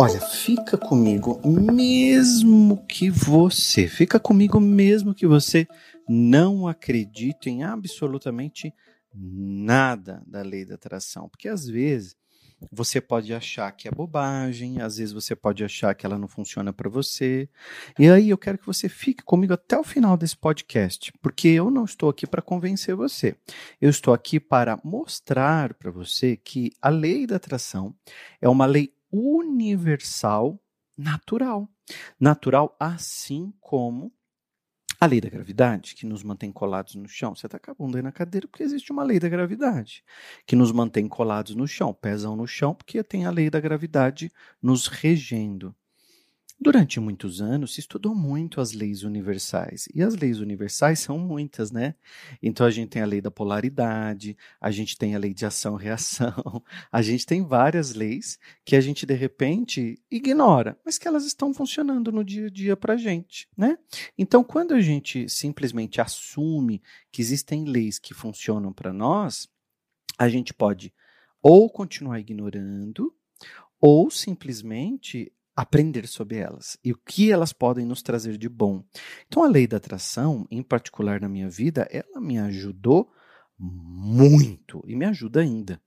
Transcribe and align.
Olha, 0.00 0.20
fica 0.20 0.78
comigo 0.78 1.40
mesmo 1.44 2.86
que 2.86 3.10
você, 3.10 3.88
fica 3.88 4.20
comigo 4.20 4.60
mesmo 4.60 5.12
que 5.12 5.26
você 5.26 5.66
não 6.08 6.68
acredite 6.68 7.50
em 7.50 7.64
absolutamente 7.64 8.72
nada 9.12 10.22
da 10.24 10.40
lei 10.40 10.64
da 10.64 10.76
atração, 10.76 11.28
porque 11.28 11.48
às 11.48 11.66
vezes 11.66 12.16
você 12.70 13.00
pode 13.00 13.34
achar 13.34 13.72
que 13.72 13.88
é 13.88 13.90
bobagem, 13.90 14.80
às 14.80 14.98
vezes 14.98 15.12
você 15.12 15.34
pode 15.34 15.64
achar 15.64 15.92
que 15.96 16.06
ela 16.06 16.16
não 16.16 16.28
funciona 16.28 16.72
para 16.72 16.88
você. 16.88 17.48
E 17.98 18.08
aí 18.08 18.30
eu 18.30 18.38
quero 18.38 18.58
que 18.58 18.66
você 18.66 18.88
fique 18.88 19.24
comigo 19.24 19.52
até 19.52 19.76
o 19.76 19.84
final 19.84 20.16
desse 20.16 20.36
podcast, 20.36 21.12
porque 21.20 21.48
eu 21.48 21.72
não 21.72 21.84
estou 21.84 22.08
aqui 22.08 22.24
para 22.24 22.40
convencer 22.40 22.94
você. 22.94 23.34
Eu 23.80 23.90
estou 23.90 24.14
aqui 24.14 24.38
para 24.38 24.78
mostrar 24.84 25.74
para 25.74 25.90
você 25.90 26.36
que 26.36 26.70
a 26.80 26.88
lei 26.88 27.26
da 27.26 27.34
atração 27.34 27.92
é 28.40 28.48
uma 28.48 28.64
lei 28.64 28.92
universal 29.12 30.60
natural. 30.96 31.68
Natural 32.18 32.76
assim 32.78 33.52
como 33.60 34.12
a 35.00 35.06
lei 35.06 35.20
da 35.20 35.28
gravidade, 35.28 35.94
que 35.94 36.04
nos 36.04 36.24
mantém 36.24 36.50
colados 36.50 36.96
no 36.96 37.08
chão. 37.08 37.34
Você 37.34 37.46
está 37.46 37.58
com 37.58 37.70
a 37.70 37.74
bunda 37.74 37.98
aí 37.98 38.02
na 38.02 38.10
cadeira 38.10 38.48
porque 38.48 38.64
existe 38.64 38.90
uma 38.90 39.04
lei 39.04 39.20
da 39.20 39.28
gravidade, 39.28 40.04
que 40.44 40.56
nos 40.56 40.72
mantém 40.72 41.06
colados 41.06 41.54
no 41.54 41.68
chão, 41.68 41.94
pesam 41.94 42.34
no 42.34 42.46
chão 42.46 42.74
porque 42.74 43.02
tem 43.04 43.24
a 43.24 43.30
lei 43.30 43.48
da 43.48 43.60
gravidade 43.60 44.30
nos 44.60 44.88
regendo. 44.88 45.74
Durante 46.60 46.98
muitos 46.98 47.40
anos 47.40 47.74
se 47.74 47.80
estudou 47.80 48.16
muito 48.16 48.60
as 48.60 48.72
leis 48.72 49.04
universais. 49.04 49.88
E 49.94 50.02
as 50.02 50.16
leis 50.16 50.40
universais 50.40 50.98
são 50.98 51.16
muitas, 51.16 51.70
né? 51.70 51.94
Então 52.42 52.66
a 52.66 52.70
gente 52.70 52.88
tem 52.88 53.00
a 53.00 53.06
lei 53.06 53.20
da 53.20 53.30
polaridade, 53.30 54.36
a 54.60 54.68
gente 54.72 54.98
tem 54.98 55.14
a 55.14 55.18
lei 55.18 55.32
de 55.32 55.46
ação-reação, 55.46 56.34
a 56.90 57.00
gente 57.00 57.24
tem 57.24 57.44
várias 57.44 57.94
leis 57.94 58.40
que 58.64 58.74
a 58.74 58.80
gente 58.80 59.06
de 59.06 59.14
repente 59.14 60.02
ignora, 60.10 60.76
mas 60.84 60.98
que 60.98 61.06
elas 61.06 61.24
estão 61.24 61.54
funcionando 61.54 62.10
no 62.10 62.24
dia 62.24 62.46
a 62.46 62.50
dia 62.50 62.76
para 62.76 62.94
a 62.94 62.96
gente, 62.96 63.48
né? 63.56 63.78
Então 64.18 64.42
quando 64.42 64.74
a 64.74 64.80
gente 64.80 65.28
simplesmente 65.28 66.00
assume 66.00 66.82
que 67.12 67.22
existem 67.22 67.66
leis 67.66 68.00
que 68.00 68.12
funcionam 68.12 68.72
para 68.72 68.92
nós, 68.92 69.48
a 70.18 70.28
gente 70.28 70.52
pode 70.52 70.92
ou 71.40 71.70
continuar 71.70 72.18
ignorando, 72.18 73.14
ou 73.80 74.10
simplesmente 74.10 75.32
aprender 75.60 76.06
sobre 76.06 76.36
elas 76.36 76.78
e 76.84 76.92
o 76.92 76.96
que 76.96 77.32
elas 77.32 77.52
podem 77.52 77.84
nos 77.84 78.00
trazer 78.00 78.38
de 78.38 78.48
bom. 78.48 78.84
Então, 79.26 79.42
a 79.42 79.48
lei 79.48 79.66
da 79.66 79.78
atração, 79.78 80.46
em 80.52 80.62
particular 80.62 81.20
na 81.20 81.28
minha 81.28 81.50
vida, 81.50 81.88
ela 81.90 82.20
me 82.20 82.38
ajudou 82.38 83.10
muito 83.58 84.80
e 84.86 84.94
me 84.94 85.04
ajuda 85.04 85.40
ainda. 85.40 85.82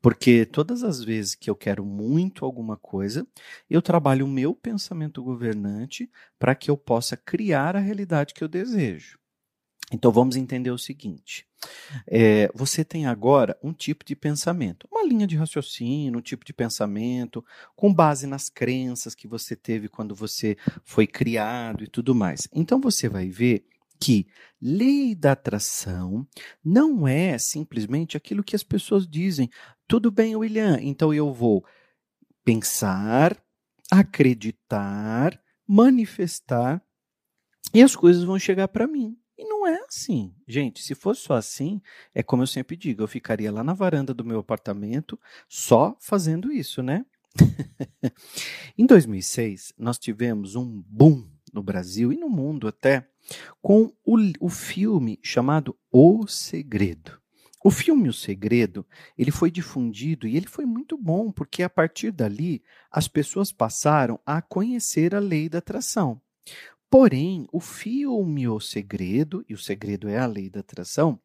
Porque 0.00 0.44
todas 0.44 0.82
as 0.82 1.04
vezes 1.04 1.36
que 1.36 1.48
eu 1.48 1.54
quero 1.54 1.84
muito 1.84 2.44
alguma 2.44 2.76
coisa, 2.76 3.24
eu 3.70 3.80
trabalho 3.80 4.26
o 4.26 4.28
meu 4.28 4.56
pensamento 4.56 5.22
governante 5.22 6.10
para 6.36 6.56
que 6.56 6.68
eu 6.68 6.76
possa 6.76 7.16
criar 7.16 7.76
a 7.76 7.80
realidade 7.80 8.34
que 8.34 8.42
eu 8.42 8.48
desejo. 8.48 9.21
Então 9.92 10.10
vamos 10.10 10.36
entender 10.36 10.70
o 10.70 10.78
seguinte: 10.78 11.46
é, 12.06 12.50
você 12.54 12.84
tem 12.84 13.06
agora 13.06 13.58
um 13.62 13.72
tipo 13.72 14.04
de 14.04 14.16
pensamento, 14.16 14.88
uma 14.90 15.04
linha 15.04 15.26
de 15.26 15.36
raciocínio, 15.36 16.18
um 16.18 16.22
tipo 16.22 16.44
de 16.44 16.52
pensamento, 16.52 17.44
com 17.76 17.92
base 17.92 18.26
nas 18.26 18.48
crenças 18.48 19.14
que 19.14 19.28
você 19.28 19.54
teve 19.54 19.88
quando 19.88 20.14
você 20.14 20.56
foi 20.82 21.06
criado 21.06 21.84
e 21.84 21.86
tudo 21.86 22.14
mais. 22.14 22.48
Então 22.52 22.80
você 22.80 23.08
vai 23.08 23.28
ver 23.28 23.66
que 24.00 24.26
lei 24.60 25.14
da 25.14 25.32
atração 25.32 26.26
não 26.64 27.06
é 27.06 27.38
simplesmente 27.38 28.16
aquilo 28.16 28.42
que 28.42 28.56
as 28.56 28.64
pessoas 28.64 29.06
dizem. 29.06 29.48
Tudo 29.86 30.10
bem, 30.10 30.34
William, 30.34 30.78
então 30.80 31.14
eu 31.14 31.32
vou 31.32 31.64
pensar, 32.44 33.40
acreditar, 33.90 35.40
manifestar 35.68 36.82
e 37.72 37.80
as 37.80 37.94
coisas 37.94 38.24
vão 38.24 38.38
chegar 38.38 38.66
para 38.68 38.88
mim. 38.88 39.16
Não 39.62 39.68
é 39.68 39.84
assim. 39.88 40.34
Gente, 40.44 40.82
se 40.82 40.92
fosse 40.92 41.20
só 41.20 41.34
assim, 41.34 41.80
é 42.12 42.20
como 42.20 42.42
eu 42.42 42.48
sempre 42.48 42.76
digo, 42.76 43.00
eu 43.00 43.06
ficaria 43.06 43.52
lá 43.52 43.62
na 43.62 43.72
varanda 43.72 44.12
do 44.12 44.24
meu 44.24 44.40
apartamento 44.40 45.16
só 45.48 45.96
fazendo 46.00 46.50
isso, 46.50 46.82
né? 46.82 47.06
em 48.76 48.84
2006, 48.84 49.72
nós 49.78 50.00
tivemos 50.00 50.56
um 50.56 50.82
boom 50.84 51.30
no 51.52 51.62
Brasil 51.62 52.12
e 52.12 52.16
no 52.16 52.28
mundo 52.28 52.66
até 52.66 53.08
com 53.60 53.92
o, 54.04 54.16
o 54.40 54.48
filme 54.48 55.20
chamado 55.22 55.78
O 55.92 56.26
Segredo. 56.26 57.20
O 57.62 57.70
filme 57.70 58.08
O 58.08 58.12
Segredo, 58.12 58.84
ele 59.16 59.30
foi 59.30 59.48
difundido 59.48 60.26
e 60.26 60.36
ele 60.36 60.48
foi 60.48 60.66
muito 60.66 60.98
bom, 60.98 61.30
porque 61.30 61.62
a 61.62 61.70
partir 61.70 62.10
dali 62.10 62.64
as 62.90 63.06
pessoas 63.06 63.52
passaram 63.52 64.18
a 64.26 64.42
conhecer 64.42 65.14
a 65.14 65.20
lei 65.20 65.48
da 65.48 65.58
atração. 65.58 66.20
Porém, 66.92 67.48
o 67.50 67.58
filme 67.58 68.46
O 68.46 68.60
Segredo, 68.60 69.42
e 69.48 69.54
o 69.54 69.58
segredo 69.58 70.10
é 70.10 70.18
a 70.18 70.26
lei 70.26 70.50
da 70.50 70.60
atração, 70.60 71.18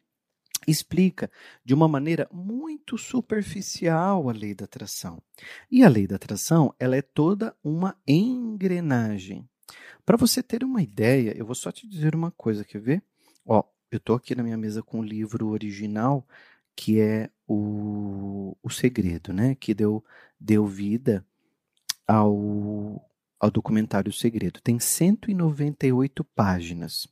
explica 0.65 1.29
de 1.61 1.73
uma 1.73 1.89
maneira 1.89 2.25
muito 2.31 2.97
superficial 2.97 4.29
a 4.29 4.31
lei 4.31 4.55
da 4.55 4.63
atração. 4.63 5.21
E 5.69 5.83
a 5.83 5.89
lei 5.89 6.07
da 6.07 6.15
atração, 6.15 6.73
ela 6.79 6.95
é 6.95 7.01
toda 7.01 7.53
uma 7.61 7.97
engrenagem. 8.07 9.45
Para 10.05 10.15
você 10.15 10.41
ter 10.41 10.63
uma 10.63 10.81
ideia, 10.81 11.37
eu 11.37 11.45
vou 11.45 11.53
só 11.53 11.69
te 11.69 11.85
dizer 11.85 12.15
uma 12.15 12.31
coisa, 12.31 12.63
quer 12.63 12.79
ver? 12.79 13.03
Ó, 13.45 13.61
eu 13.91 13.97
estou 13.97 14.15
aqui 14.15 14.33
na 14.35 14.43
minha 14.43 14.55
mesa 14.55 14.81
com 14.81 15.01
o 15.01 15.03
livro 15.03 15.49
original, 15.49 16.25
que 16.77 17.01
é 17.01 17.29
o, 17.45 18.55
o 18.63 18.69
Segredo, 18.69 19.33
né? 19.33 19.53
Que 19.53 19.73
deu, 19.73 20.01
deu 20.39 20.65
vida 20.65 21.25
ao, 22.07 23.05
ao 23.39 23.51
documentário 23.51 24.11
Segredo. 24.11 24.59
Tem 24.61 24.79
198 24.79 26.23
páginas. 26.23 27.07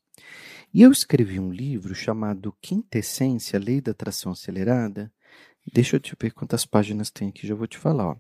E 0.74 0.82
eu 0.82 0.92
escrevi 0.92 1.40
um 1.40 1.52
livro 1.52 1.96
chamado 1.96 2.56
Quintessência, 2.62 3.60
Lei 3.60 3.82
da 3.82 3.92
Atração 3.92 4.32
Acelerada. 4.32 5.12
Deixa 5.74 5.96
eu 5.96 6.00
te 6.00 6.16
ver 6.20 6.32
quantas 6.32 6.66
páginas 6.66 7.10
tem 7.10 7.30
aqui, 7.30 7.48
já 7.48 7.56
vou 7.56 7.66
te 7.66 7.78
falar. 7.78 8.10
Ó. 8.10 8.16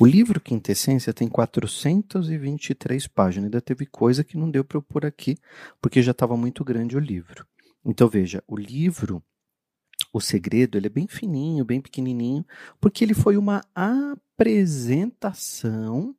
O 0.00 0.06
livro 0.06 0.40
Quintessência 0.40 1.12
tem 1.12 1.28
423 1.28 3.06
páginas. 3.08 3.46
Ainda 3.46 3.60
teve 3.60 3.86
coisa 3.86 4.24
que 4.24 4.38
não 4.38 4.50
deu 4.50 4.64
para 4.64 4.78
eu 4.78 4.82
pôr 4.82 5.04
aqui, 5.04 5.36
porque 5.80 6.02
já 6.02 6.12
estava 6.12 6.36
muito 6.36 6.64
grande 6.64 6.96
o 6.96 7.00
livro. 7.00 7.46
Então 7.84 8.08
veja, 8.08 8.42
o 8.46 8.56
livro 8.56 9.22
o 10.12 10.20
segredo 10.20 10.78
ele 10.78 10.86
é 10.86 10.90
bem 10.90 11.06
fininho, 11.06 11.64
bem 11.64 11.80
pequenininho, 11.80 12.44
porque 12.80 13.04
ele 13.04 13.14
foi 13.14 13.36
uma 13.36 13.62
apresentação 13.74 16.14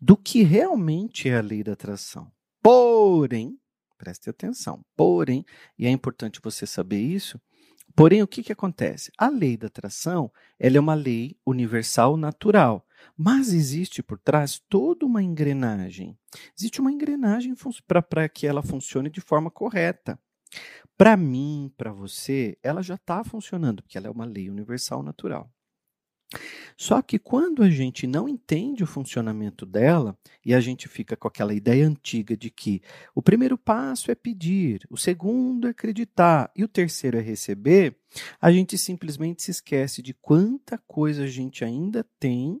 do 0.00 0.16
que 0.16 0.42
realmente 0.42 1.28
é 1.28 1.36
a 1.36 1.42
lei 1.42 1.62
da 1.62 1.72
atração. 1.72 2.30
Porém, 2.62 3.58
preste 3.96 4.30
atenção, 4.30 4.84
porém, 4.96 5.44
e 5.78 5.86
é 5.86 5.90
importante 5.90 6.40
você 6.42 6.66
saber 6.66 7.00
isso, 7.00 7.40
porém 7.94 8.22
o 8.22 8.28
que, 8.28 8.42
que 8.42 8.52
acontece? 8.52 9.10
A 9.16 9.28
lei 9.28 9.56
da 9.56 9.66
atração 9.66 10.30
ela 10.58 10.76
é 10.76 10.80
uma 10.80 10.94
lei 10.94 11.36
universal 11.46 12.16
natural, 12.16 12.86
mas 13.16 13.52
existe 13.52 14.02
por 14.02 14.18
trás 14.18 14.60
toda 14.68 15.06
uma 15.06 15.22
engrenagem. 15.22 16.18
Existe 16.58 16.80
uma 16.80 16.92
engrenagem 16.92 17.54
para 18.08 18.28
que 18.28 18.46
ela 18.46 18.62
funcione 18.62 19.10
de 19.10 19.20
forma 19.20 19.50
correta. 19.50 20.18
Para 20.96 21.16
mim, 21.16 21.72
para 21.76 21.92
você, 21.92 22.58
ela 22.62 22.82
já 22.82 22.94
está 22.94 23.24
funcionando, 23.24 23.82
porque 23.82 23.96
ela 23.96 24.08
é 24.08 24.10
uma 24.10 24.26
lei 24.26 24.50
universal 24.50 25.02
natural. 25.02 25.50
Só 26.76 27.02
que 27.02 27.18
quando 27.18 27.62
a 27.62 27.70
gente 27.70 28.06
não 28.06 28.28
entende 28.28 28.82
o 28.82 28.86
funcionamento 28.86 29.66
dela 29.66 30.16
e 30.44 30.54
a 30.54 30.60
gente 30.60 30.88
fica 30.88 31.16
com 31.16 31.28
aquela 31.28 31.52
ideia 31.52 31.86
antiga 31.86 32.36
de 32.36 32.50
que 32.50 32.80
o 33.14 33.20
primeiro 33.20 33.58
passo 33.58 34.10
é 34.10 34.14
pedir, 34.14 34.86
o 34.88 34.96
segundo 34.96 35.66
é 35.66 35.70
acreditar 35.70 36.50
e 36.54 36.64
o 36.64 36.68
terceiro 36.68 37.18
é 37.18 37.20
receber, 37.20 37.96
a 38.40 38.50
gente 38.50 38.78
simplesmente 38.78 39.42
se 39.42 39.50
esquece 39.50 40.00
de 40.00 40.14
quanta 40.14 40.78
coisa 40.78 41.24
a 41.24 41.28
gente 41.28 41.64
ainda 41.64 42.06
tem 42.18 42.60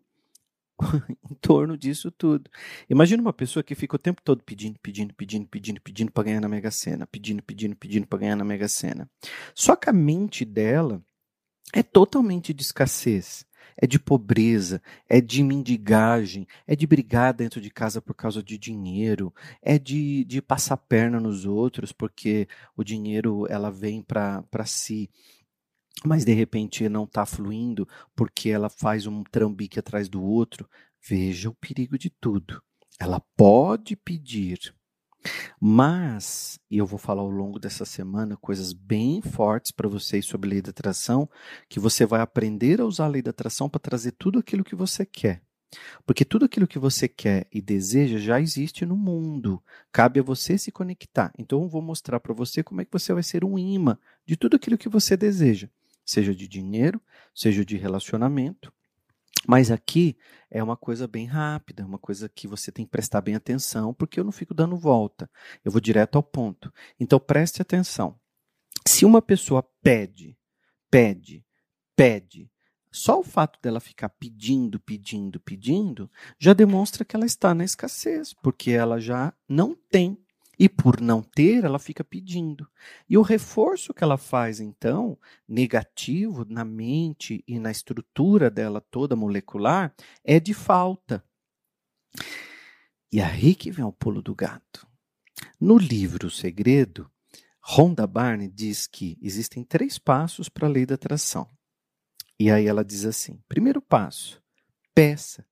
em 1.30 1.34
torno 1.40 1.76
disso 1.76 2.10
tudo. 2.10 2.50
Imagina 2.88 3.22
uma 3.22 3.32
pessoa 3.32 3.62
que 3.62 3.74
fica 3.74 3.96
o 3.96 3.98
tempo 3.98 4.20
todo 4.22 4.42
pedindo, 4.42 4.78
pedindo, 4.80 5.14
pedindo, 5.14 5.46
pedindo, 5.46 5.80
pedindo 5.80 6.12
para 6.12 6.24
ganhar 6.24 6.40
na 6.40 6.48
Mega 6.48 6.70
Sena, 6.70 7.06
pedindo, 7.06 7.42
pedindo, 7.42 7.76
pedindo 7.76 8.06
para 8.06 8.18
ganhar 8.18 8.36
na 8.36 8.44
Mega 8.44 8.68
Sena. 8.68 9.08
Só 9.54 9.76
que 9.76 9.88
a 9.88 9.92
mente 9.92 10.44
dela 10.44 11.02
é 11.72 11.82
totalmente 11.82 12.52
de 12.52 12.62
escassez 12.62 13.46
é 13.80 13.86
de 13.86 13.98
pobreza, 13.98 14.82
é 15.08 15.20
de 15.20 15.42
mendigagem, 15.42 16.46
é 16.66 16.76
de 16.76 16.86
brigar 16.86 17.32
dentro 17.32 17.60
de 17.60 17.70
casa 17.70 18.02
por 18.02 18.14
causa 18.14 18.42
de 18.42 18.58
dinheiro, 18.58 19.32
é 19.62 19.78
de, 19.78 20.24
de 20.24 20.42
passar 20.42 20.76
perna 20.76 21.18
nos 21.18 21.46
outros 21.46 21.92
porque 21.92 22.46
o 22.76 22.84
dinheiro 22.84 23.46
ela 23.48 23.70
vem 23.70 24.02
para 24.02 24.44
si 24.66 25.08
mas 26.04 26.24
de 26.24 26.32
repente 26.32 26.88
não 26.88 27.04
está 27.04 27.26
fluindo 27.26 27.86
porque 28.16 28.48
ela 28.48 28.70
faz 28.70 29.06
um 29.06 29.22
trambique 29.22 29.78
atrás 29.78 30.08
do 30.08 30.22
outro. 30.22 30.68
Veja 31.06 31.50
o 31.50 31.54
perigo 31.54 31.98
de 31.98 32.08
tudo. 32.08 32.62
Ela 32.98 33.20
pode 33.36 33.96
pedir, 33.96 34.74
mas, 35.60 36.58
e 36.70 36.78
eu 36.78 36.86
vou 36.86 36.98
falar 36.98 37.22
ao 37.22 37.30
longo 37.30 37.58
dessa 37.58 37.84
semana 37.84 38.36
coisas 38.36 38.72
bem 38.72 39.20
fortes 39.20 39.70
para 39.70 39.88
vocês 39.88 40.24
sobre 40.24 40.50
lei 40.50 40.62
da 40.62 40.70
atração, 40.70 41.28
que 41.68 41.78
você 41.78 42.06
vai 42.06 42.20
aprender 42.20 42.80
a 42.80 42.86
usar 42.86 43.04
a 43.04 43.08
lei 43.08 43.22
da 43.22 43.30
atração 43.30 43.68
para 43.68 43.80
trazer 43.80 44.12
tudo 44.12 44.38
aquilo 44.38 44.64
que 44.64 44.74
você 44.74 45.04
quer. 45.04 45.42
Porque 46.04 46.24
tudo 46.24 46.44
aquilo 46.44 46.66
que 46.66 46.78
você 46.78 47.06
quer 47.06 47.46
e 47.52 47.60
deseja 47.60 48.18
já 48.18 48.40
existe 48.40 48.84
no 48.84 48.96
mundo. 48.96 49.62
Cabe 49.92 50.18
a 50.18 50.22
você 50.22 50.58
se 50.58 50.72
conectar. 50.72 51.32
Então 51.38 51.62
eu 51.62 51.68
vou 51.68 51.82
mostrar 51.82 52.18
para 52.18 52.34
você 52.34 52.62
como 52.62 52.80
é 52.80 52.84
que 52.84 52.92
você 52.92 53.12
vai 53.12 53.22
ser 53.22 53.44
um 53.44 53.58
imã 53.58 53.96
de 54.26 54.36
tudo 54.36 54.56
aquilo 54.56 54.78
que 54.78 54.88
você 54.88 55.16
deseja, 55.16 55.68
seja 56.04 56.34
de 56.34 56.48
dinheiro, 56.48 57.00
seja 57.34 57.64
de 57.64 57.76
relacionamento. 57.76 58.72
Mas 59.46 59.70
aqui 59.70 60.16
é 60.50 60.62
uma 60.62 60.76
coisa 60.76 61.08
bem 61.08 61.26
rápida, 61.26 61.84
uma 61.84 61.98
coisa 61.98 62.28
que 62.28 62.46
você 62.46 62.70
tem 62.70 62.84
que 62.84 62.90
prestar 62.90 63.20
bem 63.20 63.34
atenção, 63.34 63.94
porque 63.94 64.20
eu 64.20 64.24
não 64.24 64.32
fico 64.32 64.52
dando 64.52 64.76
volta. 64.76 65.30
Eu 65.64 65.72
vou 65.72 65.80
direto 65.80 66.16
ao 66.16 66.22
ponto. 66.22 66.72
Então 66.98 67.18
preste 67.18 67.62
atenção. 67.62 68.18
Se 68.86 69.04
uma 69.04 69.22
pessoa 69.22 69.62
pede, 69.82 70.38
pede, 70.90 71.44
pede, 71.96 72.50
só 72.92 73.20
o 73.20 73.24
fato 73.24 73.58
dela 73.62 73.78
ficar 73.78 74.08
pedindo, 74.08 74.80
pedindo, 74.80 75.38
pedindo, 75.40 76.10
já 76.38 76.52
demonstra 76.52 77.04
que 77.04 77.14
ela 77.14 77.26
está 77.26 77.54
na 77.54 77.64
escassez, 77.64 78.34
porque 78.42 78.72
ela 78.72 78.98
já 79.00 79.32
não 79.48 79.76
tem. 79.90 80.18
E 80.60 80.68
por 80.68 81.00
não 81.00 81.22
ter, 81.22 81.64
ela 81.64 81.78
fica 81.78 82.04
pedindo. 82.04 82.68
E 83.08 83.16
o 83.16 83.22
reforço 83.22 83.94
que 83.94 84.04
ela 84.04 84.18
faz, 84.18 84.60
então, 84.60 85.18
negativo 85.48 86.44
na 86.46 86.66
mente 86.66 87.42
e 87.48 87.58
na 87.58 87.70
estrutura 87.70 88.50
dela 88.50 88.78
toda 88.78 89.16
molecular, 89.16 89.94
é 90.22 90.38
de 90.38 90.52
falta. 90.52 91.24
E 93.10 93.22
aí 93.22 93.54
que 93.54 93.70
vem 93.70 93.86
o 93.86 93.90
pulo 93.90 94.20
do 94.20 94.34
gato. 94.34 94.86
No 95.58 95.78
livro 95.78 96.26
O 96.26 96.30
Segredo, 96.30 97.10
Rhonda 97.62 98.06
Barney 98.06 98.50
diz 98.50 98.86
que 98.86 99.16
existem 99.22 99.64
três 99.64 99.98
passos 99.98 100.50
para 100.50 100.66
a 100.66 100.70
lei 100.70 100.84
da 100.84 100.96
atração. 100.96 101.50
E 102.38 102.50
aí 102.50 102.66
ela 102.66 102.84
diz 102.84 103.06
assim: 103.06 103.42
primeiro 103.48 103.80
passo, 103.80 104.42
peça. 104.94 105.42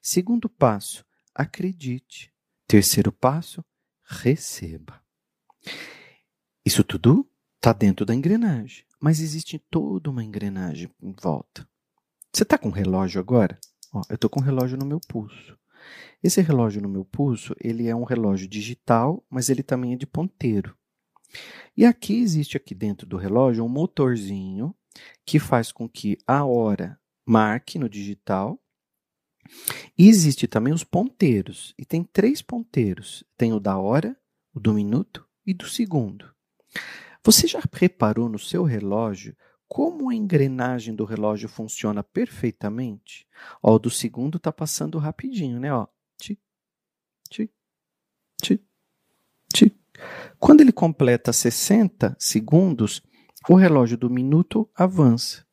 Segundo 0.00 0.48
passo, 0.48 1.04
acredite. 1.34 2.32
Terceiro 2.68 3.10
passo, 3.10 3.64
receba. 4.10 5.00
Isso 6.66 6.82
tudo 6.82 7.28
está 7.56 7.72
dentro 7.72 8.04
da 8.04 8.14
engrenagem, 8.14 8.84
mas 9.00 9.20
existe 9.20 9.58
toda 9.70 10.10
uma 10.10 10.24
engrenagem 10.24 10.90
em 11.00 11.12
volta. 11.12 11.66
Você 12.32 12.42
está 12.42 12.58
com 12.58 12.68
um 12.68 12.72
relógio 12.72 13.20
agora? 13.20 13.58
Ó, 13.92 14.02
eu 14.08 14.16
estou 14.16 14.28
com 14.28 14.40
um 14.40 14.44
relógio 14.44 14.76
no 14.76 14.84
meu 14.84 15.00
pulso. 15.00 15.56
Esse 16.22 16.42
relógio 16.42 16.82
no 16.82 16.88
meu 16.88 17.04
pulso, 17.04 17.54
ele 17.58 17.88
é 17.88 17.94
um 17.94 18.04
relógio 18.04 18.46
digital, 18.46 19.24
mas 19.30 19.48
ele 19.48 19.62
também 19.62 19.94
é 19.94 19.96
de 19.96 20.06
ponteiro. 20.06 20.76
E 21.76 21.86
aqui 21.86 22.20
existe 22.20 22.56
aqui 22.56 22.74
dentro 22.74 23.06
do 23.06 23.16
relógio 23.16 23.64
um 23.64 23.68
motorzinho 23.68 24.74
que 25.24 25.38
faz 25.38 25.70
com 25.72 25.88
que 25.88 26.18
a 26.26 26.44
hora 26.44 27.00
marque 27.24 27.78
no 27.78 27.88
digital. 27.88 28.59
E 29.96 30.08
existe 30.08 30.46
também 30.46 30.72
os 30.72 30.84
ponteiros. 30.84 31.74
E 31.78 31.84
tem 31.84 32.02
três 32.02 32.42
ponteiros. 32.42 33.24
Tem 33.36 33.52
o 33.52 33.60
da 33.60 33.78
hora, 33.78 34.16
o 34.54 34.60
do 34.60 34.72
minuto 34.72 35.26
e 35.46 35.52
do 35.52 35.68
segundo. 35.68 36.30
Você 37.24 37.46
já 37.46 37.60
reparou 37.72 38.28
no 38.28 38.38
seu 38.38 38.64
relógio 38.64 39.36
como 39.68 40.10
a 40.10 40.14
engrenagem 40.14 40.94
do 40.94 41.04
relógio 41.04 41.48
funciona 41.48 42.02
perfeitamente? 42.02 43.26
Ó, 43.62 43.74
o 43.74 43.78
do 43.78 43.90
segundo 43.90 44.36
está 44.36 44.50
passando 44.50 44.98
rapidinho, 44.98 45.60
né? 45.60 45.72
Ó. 45.72 45.86
Quando 50.40 50.62
ele 50.62 50.72
completa 50.72 51.32
60 51.32 52.16
segundos, 52.18 53.02
o 53.48 53.54
relógio 53.54 53.98
do 53.98 54.08
minuto 54.08 54.68
avança. 54.74 55.44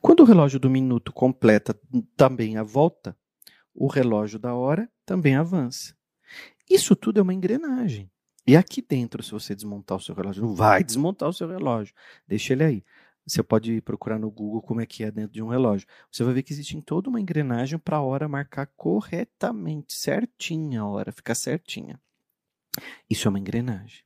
Quando 0.00 0.20
o 0.20 0.24
relógio 0.24 0.60
do 0.60 0.68
minuto 0.70 1.12
completa 1.12 1.78
também 2.16 2.58
a 2.58 2.62
volta, 2.62 3.16
o 3.78 3.86
relógio 3.86 4.38
da 4.38 4.54
hora 4.54 4.90
também 5.06 5.36
avança. 5.36 5.94
Isso 6.68 6.96
tudo 6.96 7.20
é 7.20 7.22
uma 7.22 7.32
engrenagem. 7.32 8.10
E 8.46 8.56
aqui 8.56 8.82
dentro, 8.82 9.22
se 9.22 9.30
você 9.30 9.54
desmontar 9.54 9.96
o 9.96 10.00
seu 10.00 10.14
relógio, 10.14 10.42
não 10.42 10.54
vai 10.54 10.82
desmontar 10.82 11.28
o 11.28 11.32
seu 11.32 11.48
relógio, 11.48 11.94
deixa 12.26 12.54
ele 12.54 12.64
aí. 12.64 12.84
Você 13.26 13.42
pode 13.42 13.80
procurar 13.82 14.18
no 14.18 14.30
Google 14.30 14.62
como 14.62 14.80
é 14.80 14.86
que 14.86 15.04
é 15.04 15.10
dentro 15.10 15.32
de 15.32 15.42
um 15.42 15.48
relógio. 15.48 15.86
Você 16.10 16.24
vai 16.24 16.32
ver 16.32 16.42
que 16.42 16.52
existe 16.52 16.80
toda 16.80 17.10
uma 17.10 17.20
engrenagem 17.20 17.78
para 17.78 17.98
a 17.98 18.02
hora 18.02 18.26
marcar 18.26 18.66
corretamente, 18.74 19.92
certinha 19.92 20.80
a 20.80 20.86
hora, 20.86 21.12
ficar 21.12 21.34
certinha. 21.34 22.00
Isso 23.08 23.28
é 23.28 23.30
uma 23.30 23.38
engrenagem. 23.38 24.02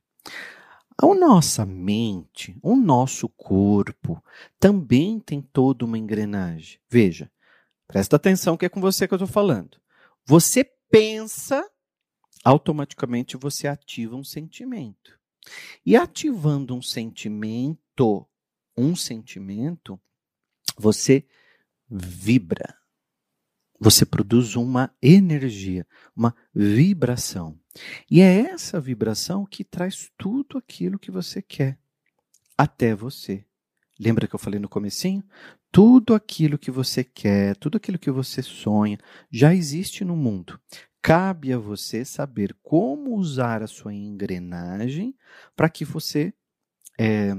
A 1.01 1.07
nossa 1.15 1.65
mente, 1.65 2.55
o 2.61 2.75
nosso 2.75 3.29
corpo, 3.29 4.21
também 4.59 5.19
tem 5.19 5.41
toda 5.41 5.85
uma 5.85 5.97
engrenagem. 5.97 6.79
Veja, 6.89 7.31
presta 7.87 8.15
atenção 8.15 8.57
que 8.57 8.65
é 8.65 8.69
com 8.69 8.81
você 8.81 9.07
que 9.07 9.13
eu 9.13 9.17
estou 9.17 9.27
falando. 9.27 9.79
Você 10.25 10.63
pensa, 10.89 11.67
automaticamente 12.43 13.37
você 13.37 13.67
ativa 13.67 14.15
um 14.15 14.23
sentimento. 14.23 15.19
E 15.85 15.95
ativando 15.95 16.75
um 16.75 16.81
sentimento, 16.81 18.27
um 18.77 18.95
sentimento, 18.95 19.99
você 20.77 21.25
vibra. 21.89 22.77
Você 23.79 24.05
produz 24.05 24.55
uma 24.55 24.95
energia, 25.01 25.85
uma 26.15 26.33
vibração. 26.53 27.59
E 28.09 28.21
é 28.21 28.51
essa 28.51 28.79
vibração 28.79 29.45
que 29.45 29.63
traz 29.63 30.09
tudo 30.17 30.57
aquilo 30.57 30.99
que 30.99 31.11
você 31.11 31.41
quer 31.41 31.77
até 32.57 32.95
você. 32.95 33.45
Lembra 33.99 34.27
que 34.27 34.35
eu 34.35 34.39
falei 34.39 34.59
no 34.59 34.69
comecinho? 34.69 35.23
Tudo 35.73 36.13
aquilo 36.13 36.55
que 36.55 36.69
você 36.69 37.03
quer, 37.03 37.55
tudo 37.55 37.77
aquilo 37.77 37.97
que 37.97 38.11
você 38.11 38.43
sonha, 38.43 38.99
já 39.31 39.55
existe 39.55 40.05
no 40.05 40.15
mundo. 40.15 40.59
Cabe 41.01 41.51
a 41.51 41.57
você 41.57 42.05
saber 42.05 42.55
como 42.61 43.15
usar 43.15 43.63
a 43.63 43.67
sua 43.67 43.91
engrenagem 43.91 45.15
para 45.55 45.67
que 45.67 45.83
você 45.83 46.31
é, 46.99 47.35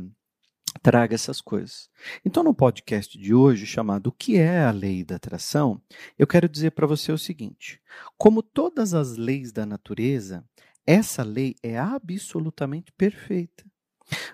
traga 0.82 1.14
essas 1.14 1.40
coisas. 1.40 1.88
Então, 2.24 2.42
no 2.42 2.52
podcast 2.52 3.16
de 3.16 3.32
hoje, 3.32 3.66
chamado 3.66 4.08
O 4.08 4.12
que 4.12 4.36
é 4.36 4.64
a 4.64 4.72
lei 4.72 5.04
da 5.04 5.14
atração, 5.14 5.80
eu 6.18 6.26
quero 6.26 6.48
dizer 6.48 6.72
para 6.72 6.88
você 6.88 7.12
o 7.12 7.18
seguinte: 7.18 7.80
como 8.18 8.42
todas 8.42 8.94
as 8.94 9.16
leis 9.16 9.52
da 9.52 9.64
natureza, 9.64 10.44
essa 10.84 11.22
lei 11.22 11.54
é 11.62 11.78
absolutamente 11.78 12.90
perfeita. 12.90 13.64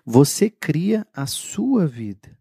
Você 0.07 0.49
cria 0.49 1.07
a 1.13 1.27
sua 1.27 1.87
vida. 1.87 2.40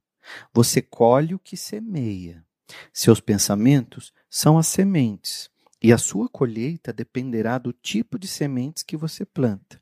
Você 0.54 0.82
colhe 0.82 1.34
o 1.34 1.40
que 1.40 1.58
semeia. 1.58 2.46
Seus 2.94 3.20
pensamentos 3.20 4.14
são 4.30 4.58
as 4.58 4.68
sementes, 4.68 5.50
e 5.82 5.94
a 5.94 5.98
sua 5.98 6.28
colheita 6.28 6.92
dependerá 6.92 7.58
do 7.58 7.72
tipo 7.72 8.20
de 8.20 8.28
sementes 8.28 8.84
que 8.84 8.98
você 8.98 9.26
planta. 9.26 9.82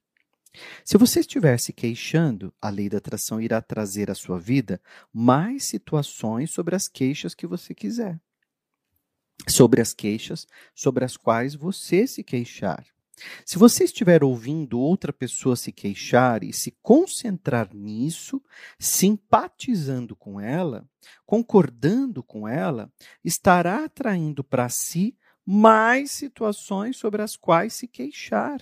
Se 0.83 0.97
você 0.97 1.19
estiver 1.19 1.59
se 1.59 1.71
queixando, 1.71 2.53
a 2.61 2.69
lei 2.69 2.89
da 2.89 2.97
atração 2.97 3.39
irá 3.39 3.61
trazer 3.61 4.09
à 4.09 4.15
sua 4.15 4.39
vida 4.39 4.81
mais 5.13 5.65
situações 5.65 6.51
sobre 6.51 6.75
as 6.75 6.87
queixas 6.87 7.35
que 7.35 7.45
você 7.45 7.75
quiser. 7.75 8.19
Sobre 9.47 9.81
as 9.81 9.93
queixas 9.93 10.47
sobre 10.73 11.05
as 11.05 11.15
quais 11.15 11.53
você 11.55 12.07
se 12.07 12.23
queixar. 12.23 12.85
Se 13.45 13.57
você 13.57 13.83
estiver 13.83 14.23
ouvindo 14.23 14.79
outra 14.79 15.11
pessoa 15.11 15.55
se 15.55 15.71
queixar 15.71 16.43
e 16.43 16.53
se 16.53 16.71
concentrar 16.81 17.73
nisso, 17.73 18.41
simpatizando 18.77 20.15
com 20.15 20.39
ela, 20.39 20.87
concordando 21.25 22.21
com 22.21 22.47
ela, 22.47 22.91
estará 23.23 23.85
atraindo 23.85 24.43
para 24.43 24.69
si 24.69 25.17
mais 25.45 26.11
situações 26.11 26.97
sobre 26.97 27.21
as 27.21 27.35
quais 27.35 27.73
se 27.73 27.87
queixar. 27.87 28.61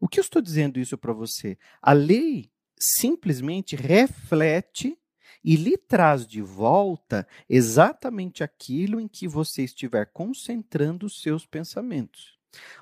O 0.00 0.08
que 0.08 0.18
eu 0.18 0.22
estou 0.22 0.42
dizendo 0.42 0.78
isso 0.78 0.98
para 0.98 1.12
você? 1.12 1.56
A 1.80 1.92
lei 1.92 2.50
simplesmente 2.78 3.76
reflete 3.76 4.98
e 5.42 5.54
lhe 5.56 5.78
traz 5.78 6.26
de 6.26 6.42
volta 6.42 7.26
exatamente 7.48 8.42
aquilo 8.42 9.00
em 9.00 9.06
que 9.06 9.28
você 9.28 9.62
estiver 9.62 10.06
concentrando 10.12 11.06
os 11.06 11.22
seus 11.22 11.46
pensamentos. 11.46 12.35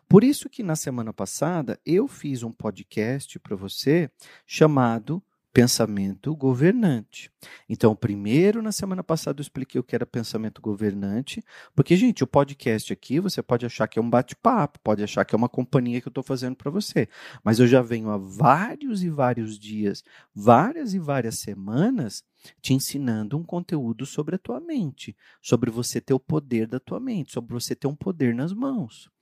Por 0.09 0.25
isso 0.25 0.49
que 0.49 0.63
na 0.63 0.77
semana 0.77 1.13
passada 1.13 1.79
eu 1.85 2.07
fiz 2.09 2.43
um 2.43 2.53
podcast 2.53 3.39
para 3.39 3.57
você 3.57 4.11
chamado 4.47 5.23
pensamento 5.55 6.35
governante. 6.35 7.31
Então, 7.69 7.95
primeiro, 7.95 8.61
na 8.61 8.73
semana 8.73 9.05
passada, 9.05 9.39
eu 9.39 9.43
expliquei 9.43 9.81
o 9.81 9.85
que 9.85 9.95
era 9.95 10.05
pensamento 10.05 10.61
governante, 10.61 11.45
porque, 11.77 11.95
gente, 11.97 12.25
o 12.25 12.27
podcast 12.27 12.93
aqui 12.93 13.21
você 13.21 13.41
pode 13.41 13.65
achar 13.65 13.87
que 13.87 13.97
é 13.97 14.03
um 14.03 14.11
bate-papo, 14.11 14.81
pode 14.81 15.05
achar 15.05 15.25
que 15.25 15.33
é 15.33 15.39
uma 15.39 15.49
companhia 15.49 16.01
que 16.01 16.09
eu 16.09 16.11
estou 16.11 16.25
fazendo 16.25 16.57
para 16.57 16.73
você, 16.73 17.09
mas 17.45 17.61
eu 17.61 17.69
já 17.69 17.81
venho 17.81 18.11
há 18.11 18.19
vários 18.19 19.05
e 19.05 19.09
vários 19.09 19.57
dias, 19.57 20.03
várias 20.35 20.93
e 20.93 20.99
várias 20.99 21.39
semanas, 21.39 22.25
te 22.61 22.75
ensinando 22.75 23.39
um 23.39 23.45
conteúdo 23.45 24.05
sobre 24.05 24.35
a 24.35 24.39
tua 24.39 24.59
mente, 24.59 25.17
sobre 25.41 25.71
você 25.71 26.01
ter 26.01 26.15
o 26.15 26.21
poder 26.21 26.67
da 26.67 26.81
tua 26.81 26.99
mente, 26.99 27.33
sobre 27.33 27.55
você 27.55 27.77
ter 27.77 27.87
um 27.87 27.95
poder 27.95 28.35
nas 28.35 28.53
mãos. 28.53 29.14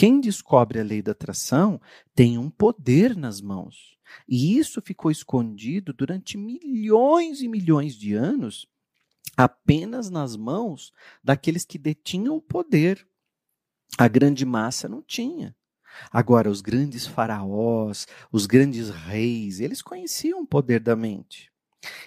Quem 0.00 0.18
descobre 0.18 0.80
a 0.80 0.82
lei 0.82 1.02
da 1.02 1.12
atração 1.12 1.78
tem 2.14 2.38
um 2.38 2.48
poder 2.48 3.14
nas 3.14 3.42
mãos. 3.42 3.98
E 4.26 4.56
isso 4.56 4.80
ficou 4.80 5.10
escondido 5.10 5.92
durante 5.92 6.38
milhões 6.38 7.42
e 7.42 7.48
milhões 7.48 7.94
de 7.94 8.14
anos 8.14 8.66
apenas 9.36 10.08
nas 10.08 10.36
mãos 10.36 10.90
daqueles 11.22 11.66
que 11.66 11.76
detinham 11.76 12.34
o 12.34 12.40
poder. 12.40 13.06
A 13.98 14.08
grande 14.08 14.46
massa 14.46 14.88
não 14.88 15.02
tinha. 15.02 15.54
Agora, 16.10 16.50
os 16.50 16.62
grandes 16.62 17.06
faraós, 17.06 18.06
os 18.32 18.46
grandes 18.46 18.88
reis, 18.88 19.60
eles 19.60 19.82
conheciam 19.82 20.40
o 20.40 20.46
poder 20.46 20.80
da 20.80 20.96
mente. 20.96 21.52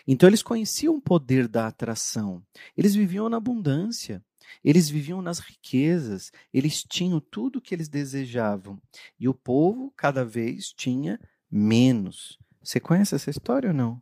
Então, 0.07 0.27
eles 0.27 0.41
conheciam 0.41 0.95
o 0.95 1.01
poder 1.01 1.47
da 1.47 1.67
atração. 1.67 2.43
Eles 2.75 2.95
viviam 2.95 3.29
na 3.29 3.37
abundância. 3.37 4.25
Eles 4.63 4.89
viviam 4.89 5.21
nas 5.21 5.39
riquezas. 5.39 6.31
Eles 6.53 6.83
tinham 6.83 7.19
tudo 7.19 7.57
o 7.57 7.61
que 7.61 7.73
eles 7.73 7.89
desejavam. 7.89 8.81
E 9.19 9.27
o 9.27 9.33
povo, 9.33 9.91
cada 9.95 10.23
vez, 10.23 10.71
tinha 10.71 11.19
menos. 11.49 12.39
Você 12.61 12.79
conhece 12.79 13.15
essa 13.15 13.29
história 13.29 13.69
ou 13.69 13.75
não? 13.75 14.01